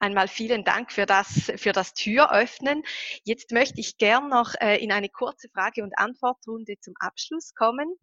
einmal 0.00 0.28
vielen 0.28 0.64
Dank 0.64 0.92
für 0.92 1.06
das, 1.06 1.52
für 1.56 1.72
das 1.72 1.94
Türöffnen. 1.94 2.82
Jetzt 3.24 3.52
möchte 3.52 3.80
ich 3.80 3.96
gern 3.96 4.28
noch 4.28 4.54
äh, 4.60 4.82
in 4.82 4.90
eine 4.90 5.08
kurze 5.08 5.48
Frage- 5.50 5.82
und 5.82 5.96
Antwortrunde 5.96 6.74
zum 6.80 6.94
Abschluss 6.98 7.54
kommen. 7.54 7.94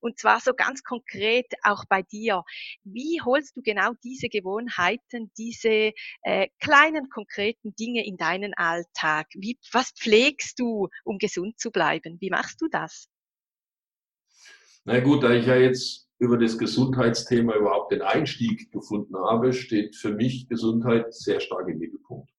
Und 0.00 0.18
zwar 0.18 0.40
so 0.40 0.52
ganz 0.52 0.82
konkret 0.82 1.46
auch 1.62 1.84
bei 1.88 2.02
dir. 2.02 2.42
Wie 2.84 3.20
holst 3.24 3.56
du 3.56 3.62
genau 3.62 3.92
diese 4.04 4.28
Gewohnheiten, 4.28 5.32
diese 5.38 5.92
äh, 6.22 6.48
kleinen 6.60 7.08
konkreten 7.08 7.74
Dinge 7.74 8.04
in 8.04 8.16
deinen 8.16 8.52
Alltag? 8.54 9.28
Wie, 9.34 9.58
was 9.72 9.92
pflegst 9.92 10.58
du, 10.58 10.88
um 11.04 11.18
gesund 11.18 11.58
zu 11.58 11.70
bleiben? 11.70 12.18
Wie 12.20 12.30
machst 12.30 12.60
du 12.60 12.68
das? 12.68 13.08
Na 14.84 15.00
gut, 15.00 15.22
da 15.22 15.30
ich 15.30 15.46
ja 15.46 15.56
jetzt 15.56 16.09
über 16.20 16.36
das 16.36 16.58
Gesundheitsthema 16.58 17.56
überhaupt 17.56 17.92
den 17.92 18.02
Einstieg 18.02 18.70
gefunden 18.70 19.16
habe, 19.16 19.54
steht 19.54 19.96
für 19.96 20.12
mich 20.12 20.48
Gesundheit 20.48 21.14
sehr 21.14 21.40
stark 21.40 21.66
im 21.66 21.78
Mittelpunkt. 21.78 22.30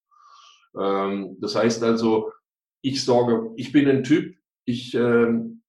Ähm, 0.80 1.36
das 1.41 1.56
heißt 1.56 1.84
also, 1.84 2.32
ich 2.82 3.04
sorge, 3.04 3.52
ich 3.58 3.72
bin 3.72 3.89
ein 3.89 4.04
Typ, 4.04 4.36
ich 4.65 4.94
ähm, 4.94 5.63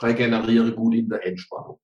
regeneriere 0.00 0.74
gut 0.74 0.94
in 0.94 1.08
der 1.08 1.24
Entspannung. 1.24 1.80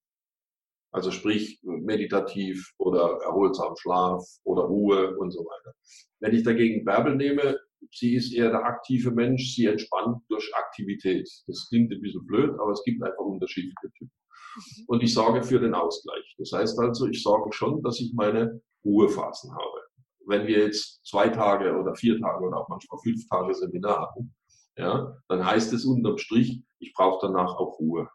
Also 0.91 1.13
sprich 1.13 1.61
meditativ 1.63 2.75
oder 2.79 3.21
erholsam 3.23 3.77
Schlaf 3.77 4.27
oder 4.43 4.63
Ruhe 4.65 5.17
und 5.17 5.31
so 5.31 5.41
weiter. 5.41 5.75
Wenn 6.19 6.35
ich 6.35 6.43
dagegen 6.43 6.85
Bärbel 6.85 7.15
nehme, 7.15 7.57
sie 7.93 8.17
ist 8.17 8.35
eher 8.35 8.51
der 8.51 8.65
aktive 8.65 9.13
Mensch, 9.13 9.55
sie 9.55 9.67
entspannt 9.67 10.23
durch 10.29 10.53
Aktivität. 10.55 11.31
Das 11.47 11.69
klingt 11.69 11.93
ein 11.93 12.01
bisschen 12.01 12.27
blöd, 12.27 12.51
aber 12.59 12.73
es 12.73 12.83
gibt 12.85 13.03
einfach 13.03 13.25
unterschiedliche 13.25 13.91
Typen. 13.97 14.11
Mhm. 14.57 14.85
Und 14.87 15.03
ich 15.03 15.15
sorge 15.15 15.43
für 15.43 15.61
den 15.61 15.75
Ausgleich. 15.75 16.35
Das 16.39 16.53
heißt 16.53 16.79
also, 16.79 17.07
ich 17.07 17.23
sorge 17.23 17.53
schon, 17.53 17.83
dass 17.83 18.01
ich 18.01 18.13
meine 18.15 18.61
Ruhephasen 18.85 19.53
habe. 19.53 19.83
Wenn 20.27 20.47
wir 20.47 20.67
jetzt 20.67 21.05
zwei 21.05 21.29
Tage 21.29 21.77
oder 21.77 21.95
vier 21.95 22.19
Tage 22.21 22.45
oder 22.45 22.59
auch 22.59 22.69
manchmal 22.69 23.01
fünf 23.03 23.27
Tage 23.29 23.55
Seminar 23.55 24.03
hatten, 24.03 24.35
ja, 24.77 25.17
dann 25.29 25.45
heißt 25.45 25.73
es 25.73 25.85
unterm 25.85 26.19
Strich, 26.19 26.63
ich 26.79 26.95
brauche 26.95 27.27
danach 27.27 27.55
auch 27.57 27.79
Ruhe. 27.79 28.09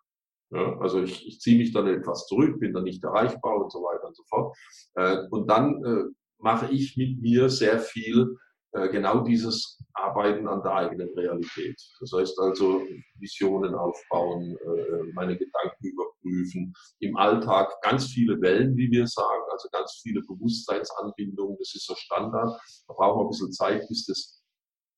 Ja, 0.50 0.78
also 0.80 1.02
ich, 1.02 1.28
ich 1.28 1.40
ziehe 1.42 1.58
mich 1.58 1.74
dann 1.74 1.88
etwas 1.88 2.26
zurück, 2.28 2.60
bin 2.60 2.74
dann 2.74 2.84
nicht 2.84 3.04
erreichbar 3.04 3.62
und 3.62 3.72
so 3.72 3.80
weiter 3.80 4.08
und 4.08 4.16
so 4.16 4.24
fort. 4.30 4.58
Äh, 4.96 5.18
und 5.30 5.48
dann 5.50 5.84
äh, 5.84 6.04
mache 6.40 6.72
ich 6.72 6.96
mit 6.96 7.20
mir 7.22 7.50
sehr 7.50 7.80
viel 7.80 8.38
genau 8.86 9.22
dieses 9.22 9.80
Arbeiten 9.94 10.48
an 10.48 10.62
der 10.62 10.74
eigenen 10.74 11.10
Realität. 11.16 11.76
Das 12.00 12.12
heißt 12.14 12.40
also 12.40 12.82
Visionen 13.20 13.74
aufbauen, 13.74 14.58
äh, 14.58 15.12
meine 15.14 15.38
Gedanken 15.38 15.86
überprüfen, 15.86 16.74
im 17.00 17.18
Alltag 17.18 17.74
ganz 17.82 18.08
viele 18.08 18.40
Wellen, 18.42 18.76
wie 18.78 18.92
wir 18.92 19.08
sagen, 19.08 19.44
also 19.52 19.68
ganz 19.72 20.00
viele 20.04 20.22
Bewusstseinsanbindungen, 20.22 21.58
das 21.58 21.74
ist 21.76 21.86
so 21.88 21.96
Standard. 21.96 22.60
Da 22.88 22.94
brauchen 22.94 23.20
wir 23.20 23.26
ein 23.26 23.30
bisschen 23.30 23.52
Zeit, 23.52 23.88
bis 23.88 24.06
das 24.06 24.44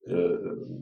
äh, 0.05 0.37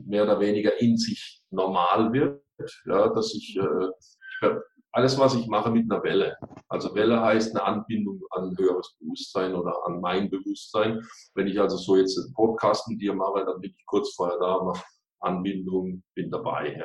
mehr 0.06 0.24
oder 0.24 0.40
weniger 0.40 0.80
in 0.80 0.96
sich 0.96 1.42
normal 1.50 2.12
wird, 2.12 2.42
ja, 2.86 3.08
dass 3.08 3.34
ich, 3.34 3.56
äh, 3.56 4.54
alles, 4.92 5.18
was 5.18 5.34
ich 5.34 5.46
mache, 5.46 5.70
mit 5.70 5.90
einer 5.90 6.02
Welle. 6.02 6.36
Also 6.68 6.94
Welle 6.94 7.20
heißt 7.20 7.54
eine 7.54 7.64
Anbindung 7.64 8.17
an 8.30 8.56
höheres 8.58 8.96
Bewusstsein 9.00 9.54
oder 9.54 9.74
an 9.86 10.00
mein 10.00 10.30
Bewusstsein. 10.30 11.02
Wenn 11.34 11.46
ich 11.46 11.60
also 11.60 11.76
so 11.76 11.96
jetzt 11.96 12.18
einen 12.18 12.32
Podcast 12.34 12.88
mit 12.88 13.00
dir 13.00 13.14
mache, 13.14 13.44
dann 13.44 13.60
bin 13.60 13.72
ich 13.76 13.86
kurz 13.86 14.14
vorher 14.14 14.38
da, 14.38 14.62
mache 14.62 14.82
Anbindung, 15.20 16.02
bin 16.14 16.30
dabei, 16.30 16.80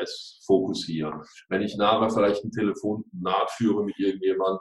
Fokus 0.46 0.86
hier. 0.86 1.22
Wenn 1.50 1.62
ich 1.62 1.78
nachher 1.78 2.10
vielleicht 2.10 2.44
ein 2.44 2.52
Telefonat 2.52 3.52
führe 3.52 3.84
mit 3.84 3.98
irgendjemandem, 4.00 4.60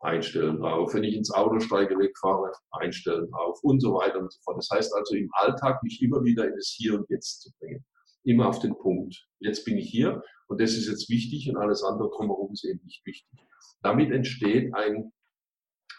einstellen 0.00 0.58
drauf. 0.58 0.94
Wenn 0.94 1.04
ich 1.04 1.14
ins 1.14 1.30
Auto 1.30 1.60
steige, 1.60 1.98
wegfahre, 1.98 2.52
einstellen 2.70 3.30
drauf 3.30 3.58
und 3.62 3.80
so 3.80 3.94
weiter 3.94 4.18
und 4.18 4.32
so 4.32 4.38
fort. 4.42 4.58
Das 4.58 4.70
heißt 4.70 4.94
also 4.94 5.14
im 5.14 5.30
Alltag 5.32 5.82
mich 5.82 6.02
immer 6.02 6.22
wieder 6.24 6.46
in 6.46 6.56
das 6.56 6.74
Hier 6.76 6.94
und 6.94 7.08
Jetzt 7.10 7.42
zu 7.42 7.50
bringen. 7.58 7.84
Immer 8.24 8.48
auf 8.48 8.58
den 8.60 8.76
Punkt. 8.76 9.26
Jetzt 9.40 9.64
bin 9.64 9.78
ich 9.78 9.88
hier 9.90 10.22
und 10.48 10.60
das 10.60 10.72
ist 10.72 10.88
jetzt 10.88 11.08
wichtig 11.08 11.48
und 11.48 11.56
alles 11.56 11.82
andere 11.82 12.10
drumherum 12.10 12.52
ist 12.52 12.64
eben 12.64 12.80
nicht 12.84 13.04
wichtig. 13.06 13.40
Damit 13.82 14.10
entsteht 14.10 14.74
ein, 14.74 15.12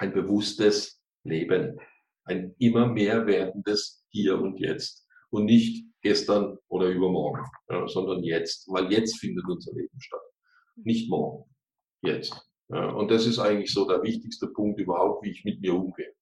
ein 0.01 0.13
bewusstes 0.13 0.99
Leben. 1.23 1.79
Ein 2.25 2.55
immer 2.57 2.87
mehr 2.87 3.25
werdendes 3.27 4.03
Hier 4.09 4.39
und 4.39 4.59
Jetzt. 4.59 5.07
Und 5.29 5.45
nicht 5.45 5.85
gestern 6.01 6.57
oder 6.67 6.87
übermorgen, 6.87 7.45
ja, 7.69 7.87
sondern 7.87 8.23
jetzt. 8.23 8.67
Weil 8.67 8.91
jetzt 8.91 9.19
findet 9.19 9.45
unser 9.47 9.73
Leben 9.73 10.01
statt. 10.01 10.21
Nicht 10.75 11.09
morgen. 11.09 11.49
Jetzt. 12.01 12.33
Ja, 12.69 12.89
und 12.89 13.11
das 13.11 13.27
ist 13.27 13.39
eigentlich 13.39 13.71
so 13.71 13.87
der 13.87 14.01
wichtigste 14.01 14.47
Punkt 14.47 14.79
überhaupt, 14.79 15.23
wie 15.23 15.31
ich 15.31 15.45
mit 15.45 15.61
mir 15.61 15.75
umgehe. 15.75 16.13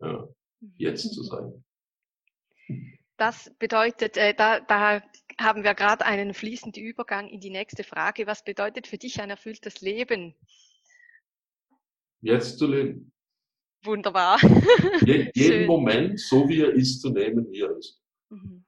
Ja, 0.00 0.26
jetzt 0.76 1.12
zu 1.12 1.22
sein. 1.22 1.64
Das 3.16 3.52
bedeutet, 3.58 4.16
äh, 4.16 4.32
da, 4.32 4.60
da 4.60 5.02
haben 5.38 5.64
wir 5.64 5.74
gerade 5.74 6.04
einen 6.04 6.34
fließenden 6.34 6.82
Übergang 6.82 7.28
in 7.28 7.40
die 7.40 7.50
nächste 7.50 7.84
Frage. 7.84 8.26
Was 8.26 8.44
bedeutet 8.44 8.86
für 8.86 8.98
dich 8.98 9.20
ein 9.20 9.30
erfülltes 9.30 9.80
Leben? 9.80 10.34
Jetzt 12.20 12.58
zu 12.58 12.66
leben. 12.66 13.12
Wunderbar. 13.88 14.38
Je, 15.00 15.32
jeden 15.34 15.66
Moment, 15.66 16.20
so 16.20 16.46
wie 16.46 16.60
er 16.60 16.74
ist, 16.74 17.00
zu 17.00 17.08
nehmen, 17.08 17.50
wie 17.50 17.62
er 17.62 17.74
ist. 17.74 17.98
Mhm. 18.28 18.66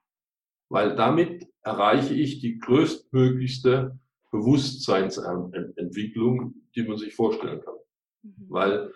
Weil 0.70 0.96
damit 0.96 1.46
erreiche 1.62 2.14
ich 2.14 2.40
die 2.40 2.58
größtmöglichste 2.58 3.98
Bewusstseinsentwicklung, 4.30 6.54
die 6.74 6.84
man 6.84 6.96
sich 6.96 7.14
vorstellen 7.14 7.60
kann. 7.60 7.74
Mhm. 8.22 8.46
Weil 8.48 8.94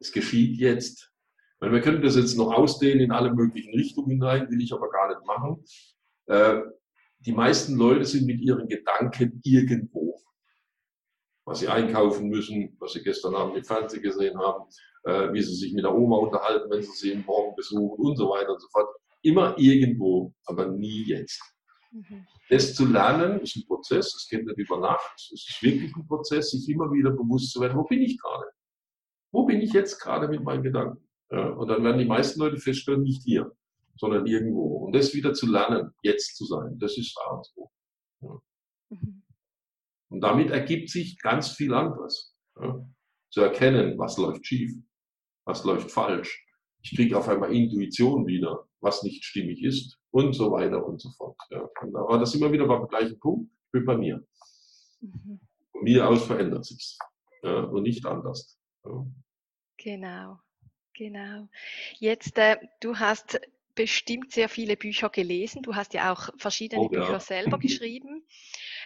es 0.00 0.12
geschieht 0.12 0.58
jetzt. 0.58 1.10
Weil 1.60 1.72
wir 1.72 1.80
können 1.80 2.02
das 2.02 2.16
jetzt 2.16 2.36
noch 2.36 2.52
ausdehnen 2.52 3.00
in 3.00 3.10
alle 3.10 3.32
möglichen 3.32 3.72
Richtungen 3.72 4.10
hinein, 4.10 4.50
will 4.50 4.60
ich 4.60 4.74
aber 4.74 4.90
gar 4.90 5.08
nicht 5.08 5.24
machen. 5.24 5.64
Äh, 6.26 6.60
die 7.20 7.32
meisten 7.32 7.76
Leute 7.76 8.04
sind 8.04 8.26
mit 8.26 8.42
ihren 8.42 8.68
Gedanken 8.68 9.40
irgendwo. 9.44 10.20
Was 11.46 11.60
sie 11.60 11.68
einkaufen 11.68 12.28
müssen, 12.28 12.76
was 12.80 12.92
sie 12.92 13.02
gestern 13.02 13.34
Abend 13.34 13.56
im 13.56 13.64
Fernsehen 13.64 14.02
gesehen 14.02 14.38
haben, 14.38 14.68
äh, 15.04 15.32
wie 15.32 15.42
sie 15.42 15.54
sich 15.54 15.72
mit 15.72 15.84
der 15.84 15.94
Oma 15.94 16.16
unterhalten, 16.16 16.70
wenn 16.70 16.82
sie 16.82 16.92
sie 16.92 17.14
morgen 17.16 17.54
besuchen 17.56 18.04
und 18.04 18.16
so 18.16 18.28
weiter 18.30 18.52
und 18.52 18.60
so 18.60 18.68
fort. 18.68 18.88
Immer 19.22 19.54
irgendwo, 19.58 20.34
aber 20.46 20.66
nie 20.66 21.04
jetzt. 21.06 21.40
Mhm. 21.92 22.26
Das 22.50 22.74
zu 22.74 22.86
lernen 22.86 23.40
ist 23.40 23.56
ein 23.56 23.66
Prozess, 23.66 24.14
es 24.14 24.28
geht 24.28 24.44
nicht 24.44 24.58
über 24.58 24.78
Nacht, 24.78 25.14
es 25.16 25.48
ist 25.48 25.62
wirklich 25.62 25.94
ein 25.96 26.06
Prozess, 26.06 26.50
sich 26.50 26.68
immer 26.68 26.92
wieder 26.92 27.10
bewusst 27.10 27.52
zu 27.52 27.60
werden, 27.60 27.78
wo 27.78 27.84
bin 27.84 28.02
ich 28.02 28.18
gerade? 28.18 28.46
Wo 29.32 29.44
bin 29.46 29.60
ich 29.60 29.72
jetzt 29.72 29.98
gerade 30.00 30.28
mit 30.28 30.42
meinen 30.42 30.62
Gedanken? 30.62 31.08
Ja, 31.30 31.48
und 31.50 31.68
dann 31.68 31.82
werden 31.82 31.98
die 31.98 32.04
meisten 32.04 32.40
Leute 32.40 32.58
feststellen, 32.58 33.02
nicht 33.02 33.22
hier, 33.24 33.50
sondern 33.96 34.26
irgendwo. 34.26 34.84
Und 34.84 34.94
das 34.94 35.14
wieder 35.14 35.32
zu 35.32 35.50
lernen, 35.50 35.92
jetzt 36.02 36.36
zu 36.36 36.44
sein, 36.44 36.78
das 36.78 36.98
ist 36.98 37.16
A 37.26 37.30
und 37.36 37.46
O. 37.56 37.70
Ja. 38.20 38.40
Mhm. 38.90 39.22
Und 40.10 40.20
damit 40.20 40.50
ergibt 40.50 40.90
sich 40.90 41.18
ganz 41.18 41.50
viel 41.50 41.72
anderes. 41.74 42.36
Ja. 42.60 42.86
Zu 43.30 43.40
erkennen, 43.40 43.98
was 43.98 44.16
läuft 44.16 44.46
schief, 44.46 44.72
was 45.44 45.64
läuft 45.64 45.90
falsch. 45.90 46.46
Ich 46.82 46.94
kriege 46.94 47.16
auf 47.16 47.28
einmal 47.28 47.54
Intuition 47.54 48.26
wieder, 48.26 48.68
was 48.80 49.02
nicht 49.02 49.24
stimmig 49.24 49.62
ist 49.62 49.98
und 50.10 50.34
so 50.34 50.52
weiter 50.52 50.84
und 50.84 51.00
so 51.00 51.10
fort. 51.10 51.36
Ja. 51.50 51.68
Aber 51.94 52.18
das 52.18 52.34
immer 52.34 52.52
wieder 52.52 52.66
beim 52.66 52.86
gleichen 52.88 53.18
Punkt, 53.18 53.50
wie 53.72 53.80
bei 53.80 53.96
mir. 53.96 54.22
Mhm. 55.00 55.40
Von 55.72 55.82
mir 55.82 56.08
aus 56.08 56.26
verändert 56.26 56.64
sich 56.64 56.98
ja, 57.42 57.60
und 57.60 57.82
nicht 57.82 58.04
anders. 58.06 58.58
Ja. 58.84 59.06
Genau, 59.78 60.38
genau. 60.94 61.48
Jetzt, 61.98 62.38
äh, 62.38 62.56
du 62.80 62.98
hast 62.98 63.40
bestimmt 63.74 64.32
sehr 64.32 64.48
viele 64.48 64.76
Bücher 64.76 65.10
gelesen. 65.10 65.62
Du 65.62 65.74
hast 65.74 65.94
ja 65.94 66.12
auch 66.12 66.30
verschiedene 66.38 66.82
oh, 66.82 66.88
Bücher 66.88 67.20
selber 67.20 67.58
geschrieben. 67.58 68.24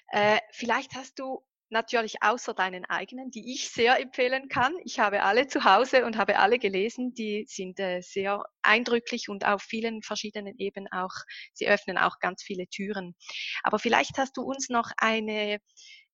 Äh, 0.09 0.38
vielleicht 0.51 0.94
hast 0.94 1.18
du 1.18 1.42
natürlich 1.70 2.22
außer 2.22 2.54
deinen 2.54 2.85
eigenen, 2.85 3.31
die 3.31 3.52
ich 3.52 3.70
sehr 3.70 4.00
empfehlen 4.00 4.48
kann. 4.48 4.74
Ich 4.85 4.98
habe 4.98 5.22
alle 5.22 5.46
zu 5.46 5.64
Hause 5.64 6.04
und 6.04 6.16
habe 6.16 6.38
alle 6.38 6.59
gelesen. 6.59 7.14
Die 7.14 7.44
sind 7.48 7.78
äh, 7.78 8.00
sehr 8.00 8.44
eindrücklich 8.62 9.28
und 9.28 9.46
auf 9.46 9.62
vielen 9.62 10.02
verschiedenen 10.02 10.59
Ebenen 10.59 10.88
auch, 10.92 11.12
sie 11.52 11.68
öffnen 11.68 11.98
auch 11.98 12.18
ganz 12.20 12.42
viele 12.42 12.66
Türen. 12.66 13.14
Aber 13.62 13.78
vielleicht 13.78 14.18
hast 14.18 14.37
du 14.37 14.42
uns 14.42 14.68
noch 14.68 14.90
eine, 14.96 15.59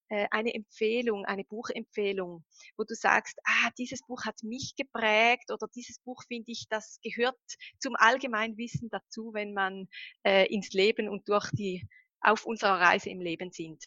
äh, 0.08 0.26
eine 0.30 0.54
Empfehlung, 0.54 1.24
eine 1.24 1.44
Buchempfehlung, 1.44 2.44
wo 2.76 2.84
du 2.84 2.94
sagst, 2.94 3.38
ah, 3.44 3.70
dieses 3.78 4.02
Buch 4.06 4.24
hat 4.24 4.42
mich 4.42 4.74
geprägt 4.76 5.50
oder 5.50 5.66
dieses 5.74 5.98
Buch 6.00 6.22
finde 6.28 6.52
ich, 6.52 6.66
das 6.68 6.98
gehört 7.02 7.38
zum 7.78 7.94
Allgemeinwissen 7.96 8.88
dazu, 8.90 9.30
wenn 9.32 9.54
man 9.54 9.88
äh, 10.24 10.46
ins 10.52 10.72
Leben 10.72 11.08
und 11.08 11.28
durch 11.28 11.50
die 11.52 11.86
auf 12.20 12.46
unserer 12.46 12.80
Reise 12.80 13.10
im 13.10 13.20
Leben 13.20 13.52
sind. 13.52 13.84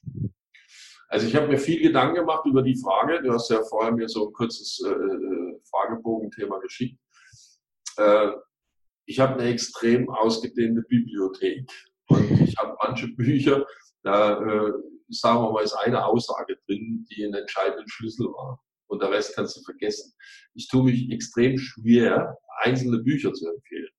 Also 1.09 1.25
ich 1.25 1.35
habe 1.35 1.47
mir 1.47 1.57
viel 1.57 1.81
Gedanken 1.81 2.15
gemacht 2.15 2.45
über 2.45 2.61
die 2.61 2.75
Frage. 2.75 3.21
Du 3.21 3.31
hast 3.31 3.49
ja 3.49 3.63
vorher 3.63 3.93
mir 3.93 4.09
so 4.09 4.27
ein 4.27 4.33
kurzes 4.33 4.81
äh, 4.85 4.89
äh 4.89 5.59
Fragebogenthema 5.69 6.59
geschickt. 6.59 6.99
Äh, 7.97 8.31
ich 9.05 9.19
habe 9.19 9.39
eine 9.39 9.49
extrem 9.49 10.09
ausgedehnte 10.09 10.81
Bibliothek 10.81 11.69
und 12.09 12.41
ich 12.41 12.57
habe 12.57 12.75
manche 12.81 13.07
Bücher, 13.07 13.65
da 14.03 14.41
äh, 14.41 14.71
sagen 15.09 15.43
wir 15.43 15.51
mal, 15.51 15.63
ist 15.63 15.73
eine 15.73 16.05
Aussage 16.05 16.57
drin, 16.65 17.07
die 17.09 17.23
ein 17.23 17.33
entscheidender 17.33 17.85
Schlüssel 17.87 18.27
war. 18.27 18.61
Und 18.87 19.01
der 19.01 19.11
Rest 19.11 19.35
kannst 19.35 19.57
du 19.57 19.61
vergessen. 19.61 20.13
Ich 20.53 20.67
tue 20.67 20.83
mich 20.83 21.09
extrem 21.11 21.57
schwer, 21.57 22.37
einzelne 22.63 22.99
Bücher 22.99 23.33
zu 23.33 23.47
empfehlen. 23.47 23.89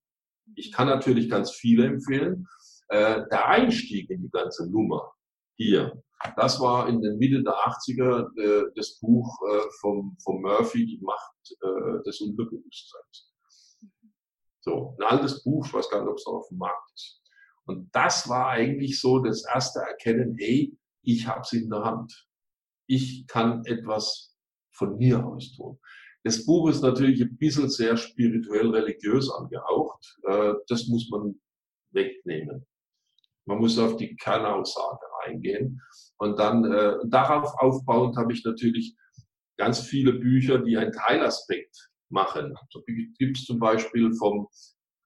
Ich 0.57 0.73
kann 0.73 0.89
natürlich 0.89 1.29
ganz 1.29 1.53
viele 1.53 1.87
empfehlen. 1.87 2.47
Äh, 2.89 3.23
der 3.31 3.49
Einstieg 3.49 4.11
in 4.11 4.23
die 4.23 4.31
ganze 4.31 4.71
Nummer 4.71 5.13
hier 5.59 6.03
das 6.37 6.61
war 6.61 6.89
in 6.89 7.01
den 7.01 7.19
Mitte 7.19 7.43
der 7.43 7.53
80er 7.53 8.29
äh, 8.39 8.73
das 8.75 8.99
Buch 8.99 9.39
äh, 9.49 9.71
vom, 9.81 10.17
vom 10.23 10.43
Murphy, 10.43 10.85
Die 10.87 11.01
Macht 11.01 11.57
äh, 11.61 12.03
des 12.05 12.21
Unterbewusstseins. 12.21 13.33
So, 14.61 14.97
ein 14.99 15.07
altes 15.07 15.43
Buch, 15.45 15.67
ich 15.67 15.73
weiß 15.73 15.89
gar 15.91 16.01
nicht, 16.01 16.11
ob 16.11 16.17
es 16.17 16.27
noch 16.27 16.35
auf 16.35 16.49
dem 16.49 16.59
Markt 16.59 16.93
ist. 16.95 17.23
Und 17.67 17.89
das 17.95 18.29
war 18.29 18.49
eigentlich 18.49 19.01
so 19.01 19.21
das 19.21 19.45
erste 19.45 19.81
Erkennen, 19.81 20.37
hey, 20.39 20.77
ich 21.03 21.27
habe 21.27 21.41
es 21.41 21.53
in 21.53 21.71
der 21.71 21.85
Hand. 21.85 22.27
Ich 22.87 23.27
kann 23.27 23.65
etwas 23.67 24.37
von 24.73 24.97
mir 24.97 25.25
aus 25.25 25.55
tun. 25.55 25.79
Das 26.25 26.45
Buch 26.45 26.69
ist 26.69 26.83
natürlich 26.83 27.21
ein 27.23 27.37
bisschen 27.37 27.69
sehr 27.69 27.97
spirituell 27.97 28.71
religiös 28.71 29.31
angehaucht. 29.31 30.19
Äh, 30.25 30.55
das 30.67 30.89
muss 30.89 31.09
man 31.11 31.41
wegnehmen. 31.93 32.67
Man 33.49 33.61
muss 33.61 33.79
auf 33.79 33.97
die 33.97 34.15
Kernaussage 34.17 35.07
eingehen. 35.25 35.81
Und 36.19 36.39
dann 36.39 36.71
äh, 36.71 36.97
darauf 37.07 37.55
aufbauend 37.59 38.17
habe 38.19 38.35
ich 38.35 38.45
natürlich 38.45 38.95
ganz 39.57 39.81
viele 39.81 40.13
Bücher, 40.13 40.59
die 40.59 40.77
einen 40.77 40.93
Teilaspekt 40.93 41.91
machen. 42.11 42.55
So 42.71 42.83
gibt 42.85 43.39
es 43.39 43.45
zum 43.47 43.59
Beispiel 43.59 44.13
vom, 44.15 44.49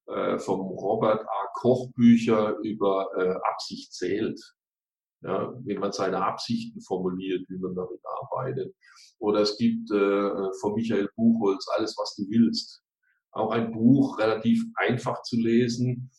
äh, 0.07 0.37
vom 0.39 0.59
Robert 0.59 1.21
A. 1.21 1.47
Koch 1.53 1.89
Bücher 1.93 2.57
über 2.63 3.07
äh, 3.17 3.33
Absicht 3.49 3.93
zählt. 3.93 4.39
Ja, 5.21 5.53
wie 5.63 5.77
man 5.77 5.93
seine 5.93 6.25
Absichten 6.25 6.81
formuliert, 6.81 7.45
wie 7.47 7.57
man 7.57 7.73
damit 7.73 8.01
arbeitet. 8.03 8.75
Oder 9.19 9.39
es 9.39 9.57
gibt 9.57 9.89
äh, 9.89 10.51
von 10.59 10.73
Michael 10.73 11.07
Buchholz 11.15 11.65
Alles, 11.77 11.95
was 11.97 12.13
du 12.15 12.23
willst. 12.29 12.83
Auch 13.31 13.51
ein 13.51 13.71
Buch, 13.71 14.19
relativ 14.19 14.61
einfach 14.75 15.21
zu 15.21 15.37
lesen, 15.37 16.11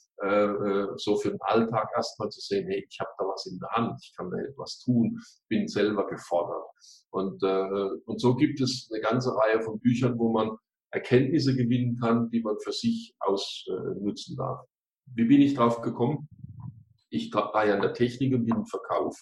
so 0.97 1.17
für 1.17 1.31
den 1.31 1.41
Alltag 1.43 1.91
erstmal 1.95 2.29
zu 2.31 2.41
sehen, 2.41 2.67
hey, 2.69 2.87
ich 2.89 2.99
habe 3.01 3.11
da 3.19 3.25
was 3.25 3.47
in 3.47 3.59
der 3.59 3.69
Hand, 3.71 3.99
ich 4.03 4.15
kann 4.17 4.31
da 4.31 4.39
etwas 4.39 4.79
tun, 4.79 5.19
bin 5.49 5.67
selber 5.69 6.07
gefordert. 6.07 6.65
Und, 7.11 7.43
äh, 7.43 7.89
und 8.07 8.21
so 8.21 8.35
gibt 8.35 8.61
es 8.61 8.89
eine 8.93 9.01
ganze 9.01 9.35
Reihe 9.37 9.61
von 9.61 9.79
Büchern, 9.81 10.19
wo 10.19 10.33
man 10.33 10.57
Erkenntnisse 10.91 11.57
gewinnen 11.57 11.97
kann, 11.97 12.31
die 12.31 12.41
man 12.41 12.57
für 12.63 12.73
sich 12.73 13.15
ausnutzen 13.19 14.37
darf. 14.37 14.61
Wie 15.07 15.25
bin 15.25 15.41
ich 15.41 15.55
drauf 15.55 15.81
gekommen? 15.81 16.29
Ich 17.11 17.33
war 17.35 17.67
ja 17.67 17.75
in 17.75 17.83
der 17.83 17.93
Technik 17.93 18.35
und 18.35 18.49
im 18.49 18.65
Verkauf. 18.65 19.17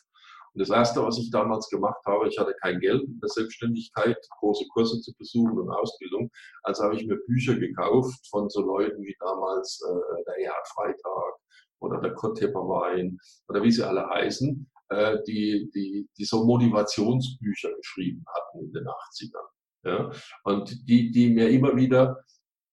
Und 0.54 0.60
das 0.60 0.70
Erste, 0.70 1.02
was 1.02 1.18
ich 1.18 1.30
damals 1.30 1.68
gemacht 1.68 2.04
habe, 2.06 2.28
ich 2.28 2.38
hatte 2.38 2.54
kein 2.60 2.78
Geld 2.80 3.02
in 3.04 3.18
der 3.20 3.28
Selbstständigkeit, 3.28 4.18
große 4.40 4.66
Kurse 4.72 5.00
zu 5.00 5.12
besuchen 5.16 5.58
und 5.58 5.70
Ausbildung. 5.70 6.30
Also 6.62 6.84
habe 6.84 6.96
ich 6.96 7.06
mir 7.06 7.16
Bücher 7.26 7.56
gekauft 7.56 8.26
von 8.28 8.50
so 8.50 8.60
Leuten 8.60 9.02
wie 9.02 9.16
damals 9.18 9.80
äh, 9.88 10.24
der 10.26 10.46
Erhard 10.46 10.68
Freitag 10.68 11.34
oder 11.80 12.00
der 12.00 12.14
Kurt 12.14 12.38
Tepperwein 12.38 13.18
oder 13.48 13.62
wie 13.62 13.72
sie 13.72 13.86
alle 13.86 14.06
heißen, 14.08 14.70
äh, 14.90 15.18
die, 15.26 15.70
die, 15.74 16.08
die 16.16 16.24
so 16.24 16.44
Motivationsbücher 16.44 17.74
geschrieben 17.74 18.24
hatten 18.28 18.66
in 18.66 18.72
den 18.72 18.86
80ern. 18.86 19.48
Ja? 19.84 20.10
Und 20.44 20.88
die, 20.88 21.10
die 21.10 21.30
mir 21.30 21.48
immer 21.48 21.74
wieder 21.76 22.22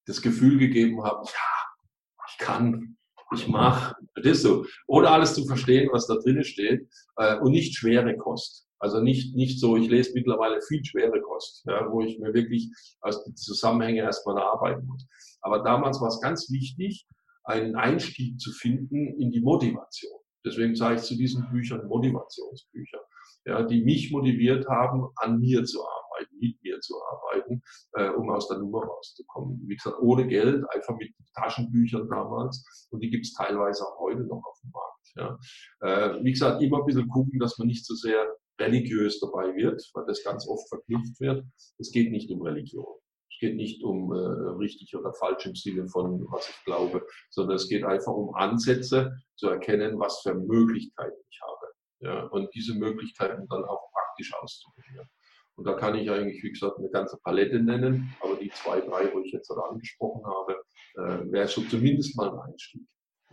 das 0.05 0.21
Gefühl 0.21 0.57
gegeben 0.57 1.03
haben, 1.03 1.25
ja, 1.25 2.23
ich 2.27 2.37
kann, 2.37 2.97
ich 3.33 3.47
mache, 3.47 3.95
das 4.23 4.41
so. 4.41 4.65
Ohne 4.87 5.09
alles 5.09 5.33
zu 5.33 5.45
verstehen, 5.45 5.89
was 5.91 6.07
da 6.07 6.15
drinnen 6.15 6.43
steht 6.43 6.87
äh, 7.17 7.37
und 7.39 7.51
nicht 7.51 7.75
schwere 7.75 8.15
Kost. 8.17 8.67
Also 8.79 9.01
nicht, 9.01 9.35
nicht 9.35 9.59
so, 9.59 9.75
ich 9.75 9.89
lese 9.89 10.13
mittlerweile 10.13 10.61
viel 10.61 10.83
schwere 10.83 11.19
Kost, 11.21 11.65
ja, 11.67 11.91
wo 11.91 12.01
ich 12.01 12.17
mir 12.17 12.33
wirklich 12.33 12.69
aus 13.01 13.23
den 13.23 13.35
Zusammenhängen 13.35 14.05
erstmal 14.05 14.37
erarbeiten 14.37 14.85
muss. 14.85 15.05
Aber 15.41 15.63
damals 15.63 15.99
war 15.99 16.07
es 16.07 16.21
ganz 16.21 16.49
wichtig, 16.49 17.05
einen 17.43 17.75
Einstieg 17.75 18.39
zu 18.39 18.51
finden 18.51 19.19
in 19.19 19.31
die 19.31 19.41
Motivation. 19.41 20.19
Deswegen 20.45 20.75
sage 20.75 20.95
ich 20.95 21.01
zu 21.01 21.15
diesen 21.15 21.49
Büchern 21.49 21.87
Motivationsbücher, 21.87 22.99
ja, 23.45 23.63
die 23.63 23.83
mich 23.83 24.11
motiviert 24.11 24.67
haben, 24.67 25.07
an 25.15 25.39
mir 25.39 25.63
zu 25.63 25.81
arbeiten, 25.81 26.37
mit 26.39 26.61
mir 26.63 26.79
zu 26.79 26.95
arbeiten, 27.01 27.61
äh, 27.93 28.09
um 28.09 28.29
aus 28.29 28.47
der 28.47 28.59
Nummer 28.59 28.83
rauszukommen. 28.83 29.61
Wie 29.67 29.75
gesagt, 29.75 29.97
ohne 30.01 30.27
Geld, 30.27 30.63
einfach 30.73 30.95
mit 30.97 31.13
Taschenbüchern 31.35 32.07
damals. 32.09 32.87
Und 32.91 33.01
die 33.01 33.09
gibt 33.09 33.25
es 33.25 33.33
teilweise 33.33 33.83
auch 33.85 33.99
heute 33.99 34.23
noch 34.23 34.43
auf 34.43 34.59
dem 34.61 34.71
Markt. 34.71 34.89
Ja. 35.15 35.37
Äh, 35.81 36.23
wie 36.23 36.31
gesagt, 36.31 36.61
immer 36.61 36.79
ein 36.79 36.85
bisschen 36.85 37.07
gucken, 37.07 37.39
dass 37.39 37.57
man 37.57 37.67
nicht 37.67 37.85
so 37.85 37.95
sehr 37.95 38.27
religiös 38.59 39.19
dabei 39.19 39.55
wird, 39.55 39.81
weil 39.93 40.05
das 40.05 40.23
ganz 40.23 40.47
oft 40.47 40.67
verknüpft 40.69 41.19
wird. 41.19 41.45
Es 41.77 41.91
geht 41.91 42.11
nicht 42.11 42.29
um 42.31 42.41
Religion. 42.41 42.85
Es 43.31 43.39
geht 43.39 43.55
nicht 43.55 43.83
um 43.83 44.11
äh, 44.11 44.17
richtig 44.57 44.95
oder 44.95 45.13
falsch 45.13 45.45
im 45.45 45.55
Sinne 45.55 45.87
von, 45.87 46.25
was 46.29 46.49
ich 46.49 46.65
glaube, 46.65 47.05
sondern 47.29 47.55
es 47.55 47.69
geht 47.69 47.85
einfach 47.85 48.11
um 48.11 48.35
Ansätze 48.35 49.13
zu 49.35 49.47
erkennen, 49.47 49.97
was 49.97 50.21
für 50.21 50.33
Möglichkeiten 50.33 51.15
ich 51.29 51.39
habe. 51.41 51.58
Ja, 52.01 52.23
und 52.27 52.53
diese 52.55 52.75
Möglichkeiten 52.75 53.47
dann 53.49 53.65
auch 53.65 53.91
praktisch 53.91 54.33
auszuprobieren. 54.33 55.09
Und 55.55 55.65
da 55.65 55.73
kann 55.73 55.95
ich 55.95 56.09
eigentlich, 56.09 56.41
wie 56.41 56.51
gesagt, 56.51 56.77
eine 56.77 56.89
ganze 56.89 57.17
Palette 57.21 57.59
nennen, 57.59 58.15
aber 58.21 58.37
die 58.37 58.49
zwei, 58.49 58.79
drei, 58.79 59.13
wo 59.13 59.19
ich 59.19 59.33
jetzt 59.33 59.49
gerade 59.49 59.69
angesprochen 59.69 60.25
habe, 60.25 60.53
äh, 60.95 61.31
wäre 61.31 61.47
so 61.49 61.61
zumindest 61.63 62.15
mal 62.15 62.29
ein 62.29 62.39
Einstieg 62.39 62.81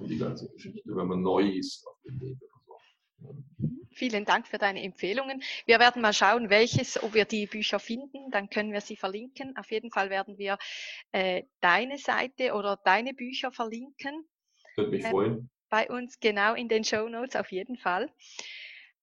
in 0.01 0.09
die 0.09 0.19
ganze 0.19 0.49
Geschichte, 0.51 0.83
wenn 0.97 1.07
man 1.07 1.23
neu 1.23 1.49
ist 1.49 1.87
auf 1.87 1.97
dem 2.05 2.21
Weg. 2.21 2.37
Vielen 3.93 4.27
Dank 4.27 4.47
für 4.47 4.59
deine 4.59 4.83
Empfehlungen. 4.83 5.43
Wir 5.65 5.79
werden 5.79 6.03
mal 6.03 6.13
schauen, 6.13 6.51
welches, 6.51 7.03
ob 7.03 7.15
wir 7.15 7.25
die 7.25 7.47
Bücher 7.47 7.79
finden, 7.79 8.31
dann 8.31 8.51
können 8.51 8.73
wir 8.73 8.83
sie 8.83 8.97
verlinken. 8.97 9.57
Auf 9.57 9.71
jeden 9.71 9.91
Fall 9.91 10.11
werden 10.11 10.37
wir 10.37 10.59
äh, 11.13 11.45
deine 11.61 11.97
Seite 11.97 12.53
oder 12.53 12.79
deine 12.85 13.15
Bücher 13.15 13.53
verlinken. 13.53 14.29
Würde 14.77 14.91
mich 14.91 15.05
ähm, 15.05 15.11
freuen. 15.11 15.51
Bei 15.69 15.89
uns 15.89 16.21
genau 16.21 16.55
in 16.55 16.69
den 16.69 16.85
Show 16.85 17.09
Notes 17.09 17.37
auf 17.37 17.51
jeden 17.51 17.77
Fall. 17.77 18.11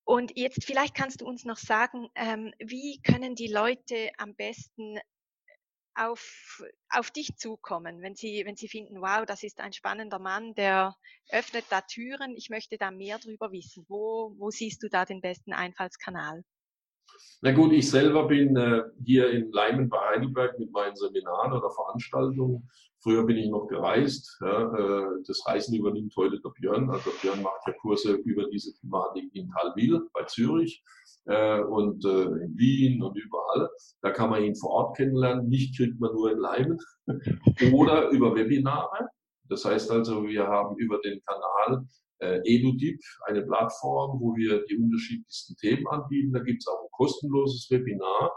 Und 0.06 0.36
jetzt 0.36 0.66
vielleicht 0.66 0.96
kannst 0.96 1.22
du 1.22 1.26
uns 1.26 1.46
noch 1.46 1.58
sagen, 1.58 2.10
ähm, 2.16 2.54
wie 2.60 3.02
können 3.02 3.36
die 3.36 3.48
Leute 3.48 4.10
am 4.18 4.36
besten 4.36 5.00
auf, 5.96 6.62
auf 6.90 7.12
dich 7.12 7.36
zukommen, 7.38 8.02
wenn 8.02 8.16
sie, 8.16 8.44
wenn 8.46 8.56
sie 8.56 8.68
finden, 8.68 9.02
wow, 9.02 9.26
das 9.26 9.44
ist 9.44 9.60
ein 9.60 9.74
spannender 9.74 10.20
Mann, 10.20 10.54
der 10.56 10.96
öffnet 11.30 11.66
da 11.70 11.82
Türen, 11.82 12.36
ich 12.36 12.50
möchte 12.50 12.78
da 12.78 12.92
mehr 12.92 13.20
drüber 13.20 13.52
wissen. 13.52 13.86
Wo, 13.88 14.34
wo 14.38 14.50
siehst 14.50 14.84
du 14.84 14.90
da 14.90 15.06
den 15.06 15.22
besten 15.22 15.54
Einfallskanal? 15.54 16.44
Na 17.42 17.52
gut, 17.52 17.74
ich 17.74 17.90
selber 17.90 18.28
bin 18.28 18.56
äh, 18.56 18.84
hier 19.04 19.30
in 19.30 19.52
Leimen 19.52 19.90
bei 19.90 19.98
Heidelberg 19.98 20.58
mit 20.60 20.72
meinen 20.72 20.96
Seminaren 20.96 21.52
oder 21.52 21.70
Veranstaltungen. 21.72 22.70
Früher 23.02 23.26
bin 23.26 23.36
ich 23.36 23.50
noch 23.50 23.68
gereist. 23.68 24.38
Ja, 24.40 24.74
äh, 24.74 25.22
das 25.28 25.46
Reisen 25.46 25.76
übernimmt 25.76 26.16
heute 26.16 26.40
der 26.40 26.52
Björn. 26.52 26.90
Also 26.90 27.12
Björn 27.22 27.42
macht 27.42 27.68
ja 27.68 27.74
Kurse 27.82 28.14
über 28.14 28.50
diese 28.50 28.74
Thematik 28.76 29.36
in 29.36 29.50
Talwil 29.50 30.08
bei 30.14 30.24
Zürich 30.24 30.82
äh, 31.26 31.60
und 31.60 32.06
äh, 32.06 32.24
in 32.46 32.58
Wien 32.58 33.04
und 33.04 33.18
überall. 33.18 33.70
Da 34.02 34.12
kann 34.12 34.30
man 34.30 34.42
ihn 34.42 34.56
vor 34.56 34.70
Ort 34.70 34.96
kennenlernen. 34.96 35.50
Nicht 35.50 35.76
kriegt 35.76 36.00
man 36.00 36.14
nur 36.14 36.32
in 36.32 36.38
Leimen 36.38 36.78
oder 37.74 38.10
über 38.12 38.34
Webinare. 38.34 39.10
Das 39.50 39.66
heißt 39.66 39.92
also, 39.92 40.26
wir 40.26 40.48
haben 40.48 40.78
über 40.78 40.98
den 41.00 41.22
Kanal 41.26 41.86
äh, 42.20 42.40
EduDip, 42.46 43.02
eine 43.26 43.42
Plattform, 43.42 44.22
wo 44.22 44.34
wir 44.36 44.64
die 44.66 44.78
unterschiedlichsten 44.78 45.58
Themen 45.58 45.86
anbieten. 45.88 46.32
Da 46.32 46.40
gibt 46.40 46.62
es 46.62 46.68
auch 46.68 46.83
kostenloses 46.94 47.70
Webinar 47.70 48.32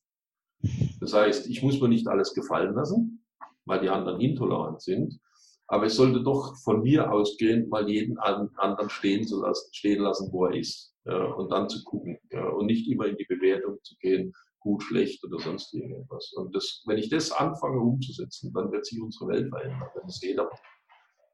Das 0.99 1.13
heißt, 1.13 1.47
ich 1.47 1.63
muss 1.63 1.79
mir 1.79 1.87
nicht 1.87 2.07
alles 2.07 2.33
gefallen 2.33 2.75
lassen, 2.75 3.25
weil 3.65 3.81
die 3.81 3.89
anderen 3.89 4.21
intolerant 4.21 4.81
sind. 4.81 5.19
Aber 5.67 5.85
es 5.85 5.95
sollte 5.95 6.21
doch 6.21 6.55
von 6.63 6.83
mir 6.83 7.11
ausgehen, 7.11 7.69
mal 7.69 7.89
jeden 7.89 8.17
anderen 8.19 8.89
stehen, 8.89 9.25
zu 9.25 9.41
lassen, 9.41 9.73
stehen 9.73 10.01
lassen, 10.01 10.31
wo 10.31 10.45
er 10.45 10.55
ist. 10.55 10.93
Ja, 11.05 11.23
und 11.33 11.51
dann 11.51 11.69
zu 11.69 11.83
gucken. 11.83 12.17
Ja, 12.31 12.47
und 12.49 12.67
nicht 12.67 12.87
immer 12.87 13.05
in 13.05 13.17
die 13.17 13.25
Bewertung 13.25 13.77
zu 13.83 13.95
gehen, 13.99 14.33
gut, 14.59 14.83
schlecht 14.83 15.23
oder 15.23 15.39
sonst 15.39 15.73
irgendwas. 15.73 16.33
Und 16.33 16.55
das, 16.55 16.83
wenn 16.85 16.97
ich 16.97 17.09
das 17.09 17.31
anfange 17.31 17.79
umzusetzen, 17.79 18.51
dann 18.53 18.71
wird 18.71 18.85
sich 18.85 19.01
unsere 19.01 19.29
Welt 19.29 19.49
verändern. 19.49 19.89
Wenn 19.95 20.07
es 20.07 20.21
jeder 20.21 20.49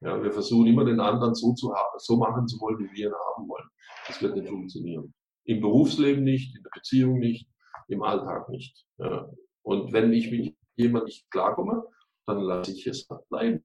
ja, 0.02 0.22
wir 0.22 0.32
versuchen 0.32 0.68
immer 0.68 0.84
den 0.84 1.00
anderen 1.00 1.36
so, 1.36 1.54
zu 1.54 1.74
haben, 1.74 2.00
so 2.00 2.18
machen 2.18 2.48
zu 2.48 2.60
wollen, 2.60 2.80
wie 2.80 2.92
wir 2.92 3.08
ihn 3.10 3.14
haben 3.14 3.48
wollen. 3.48 3.70
Das 4.08 4.22
wird 4.22 4.36
nicht 4.36 4.50
funktionieren. 4.50 5.14
Im 5.44 5.62
Berufsleben 5.62 6.24
nicht, 6.24 6.56
in 6.56 6.64
der 6.64 6.72
Beziehung 6.74 7.20
nicht, 7.20 7.48
im 7.88 8.02
Alltag 8.02 8.50
nicht. 8.50 8.84
Ja. 8.98 9.30
Und 9.62 9.94
wenn 9.94 10.12
ich 10.12 10.32
mit 10.32 10.56
jemandem 10.76 11.06
nicht 11.06 11.30
klarkomme, 11.30 11.84
dann 12.26 12.40
lasse 12.40 12.72
ich 12.72 12.88
es 12.88 13.08
bleiben. 13.30 13.64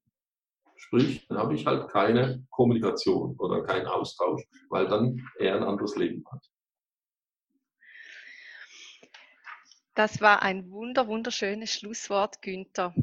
Sprich, 0.87 1.27
dann 1.27 1.37
habe 1.37 1.53
ich 1.53 1.65
halt 1.65 1.89
keine 1.89 2.45
Kommunikation 2.49 3.35
oder 3.37 3.63
keinen 3.63 3.87
Austausch, 3.87 4.43
weil 4.69 4.87
dann 4.87 5.21
er 5.37 5.57
ein 5.57 5.63
anderes 5.63 5.95
Leben 5.97 6.23
hat. 6.31 6.45
Das 9.95 10.21
war 10.21 10.43
ein 10.43 10.69
wunder, 10.69 11.07
wunderschönes 11.07 11.73
Schlusswort, 11.73 12.41
Günther. 12.41 12.93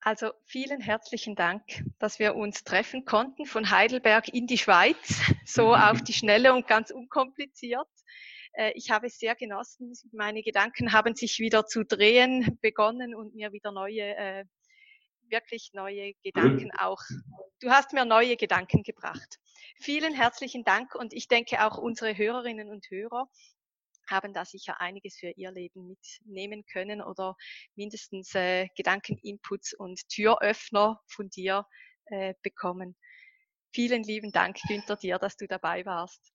Also 0.00 0.32
vielen 0.44 0.80
herzlichen 0.80 1.36
Dank, 1.36 1.62
dass 2.00 2.18
wir 2.18 2.34
uns 2.34 2.64
treffen 2.64 3.04
konnten 3.04 3.46
von 3.46 3.70
Heidelberg 3.70 4.28
in 4.34 4.48
die 4.48 4.58
Schweiz, 4.58 4.96
so 5.46 5.76
auf 5.76 6.02
die 6.02 6.12
Schnelle 6.12 6.52
und 6.54 6.66
ganz 6.66 6.90
unkompliziert. 6.90 7.86
Äh, 8.54 8.72
ich 8.74 8.90
habe 8.90 9.06
es 9.06 9.18
sehr 9.18 9.36
genossen. 9.36 9.92
Meine 10.10 10.42
Gedanken 10.42 10.92
haben 10.92 11.14
sich 11.14 11.38
wieder 11.38 11.66
zu 11.66 11.84
drehen 11.84 12.58
begonnen 12.60 13.14
und 13.14 13.36
mir 13.36 13.52
wieder 13.52 13.70
neue, 13.70 14.16
äh, 14.16 14.44
wirklich 15.32 15.70
neue 15.72 16.12
Gedanken 16.22 16.70
auch. 16.78 17.00
Du 17.60 17.70
hast 17.70 17.92
mir 17.92 18.04
neue 18.04 18.36
Gedanken 18.36 18.84
gebracht. 18.84 19.38
Vielen 19.80 20.14
herzlichen 20.14 20.62
Dank 20.62 20.94
und 20.94 21.12
ich 21.12 21.26
denke 21.26 21.66
auch 21.66 21.78
unsere 21.78 22.16
Hörerinnen 22.16 22.68
und 22.68 22.86
Hörer 22.90 23.28
haben 24.08 24.32
da 24.34 24.44
sicher 24.44 24.80
einiges 24.80 25.16
für 25.16 25.30
ihr 25.30 25.50
Leben 25.50 25.88
mitnehmen 25.88 26.64
können 26.66 27.00
oder 27.02 27.36
mindestens 27.74 28.34
äh, 28.34 28.68
Gedankeninputs 28.76 29.74
und 29.74 30.08
Türöffner 30.08 31.00
von 31.06 31.30
dir 31.30 31.66
äh, 32.06 32.34
bekommen. 32.42 32.96
Vielen 33.72 34.02
lieben 34.02 34.32
Dank, 34.32 34.58
Günther, 34.68 34.96
dir, 34.96 35.18
dass 35.18 35.36
du 35.36 35.46
dabei 35.46 35.86
warst. 35.86 36.31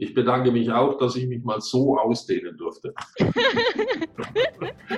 Ich 0.00 0.14
bedanke 0.14 0.52
mich 0.52 0.70
auch, 0.70 0.96
dass 0.96 1.16
ich 1.16 1.26
mich 1.26 1.42
mal 1.42 1.60
so 1.60 1.98
ausdehnen 1.98 2.56
durfte. 2.56 2.94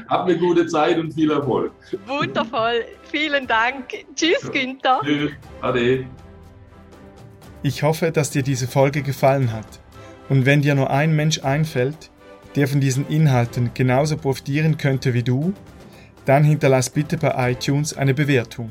Hab 0.09 0.27
eine 0.27 0.37
gute 0.37 0.67
Zeit 0.67 0.99
und 0.99 1.15
viel 1.15 1.31
Erfolg. 1.31 1.73
Wundervoll. 2.07 2.85
Vielen 3.11 3.47
Dank. 3.47 3.87
Tschüss, 4.15 4.53
Günther. 4.53 5.01
Tschüss. 5.03 5.31
Ade. 5.63 6.07
Ich 7.63 7.83
hoffe, 7.83 8.13
dass 8.13 8.31
dir 8.31 8.43
diese 8.43 8.67
Folge 8.69 9.01
gefallen 9.01 9.55
hat. 9.55 9.81
Und 10.29 10.45
wenn 10.45 10.61
dir 10.61 10.75
nur 10.75 10.91
ein 10.91 11.17
Mensch 11.17 11.43
einfällt, 11.43 12.11
der 12.55 12.69
von 12.69 12.81
diesen 12.81 13.09
Inhalten 13.09 13.71
genauso 13.73 14.19
profitieren 14.19 14.77
könnte 14.77 15.15
wie 15.15 15.23
du, 15.23 15.55
dann 16.27 16.45
hinterlass 16.45 16.91
bitte 16.91 17.17
bei 17.17 17.53
iTunes 17.53 17.97
eine 17.97 18.13
Bewertung. 18.13 18.71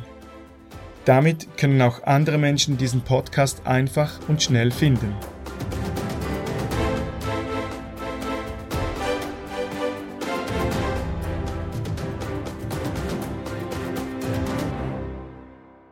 Damit 1.05 1.57
können 1.57 1.81
auch 1.81 2.03
andere 2.03 2.37
Menschen 2.37 2.77
diesen 2.77 3.01
Podcast 3.01 3.65
einfach 3.65 4.19
und 4.27 4.43
schnell 4.43 4.69
finden. 4.69 5.15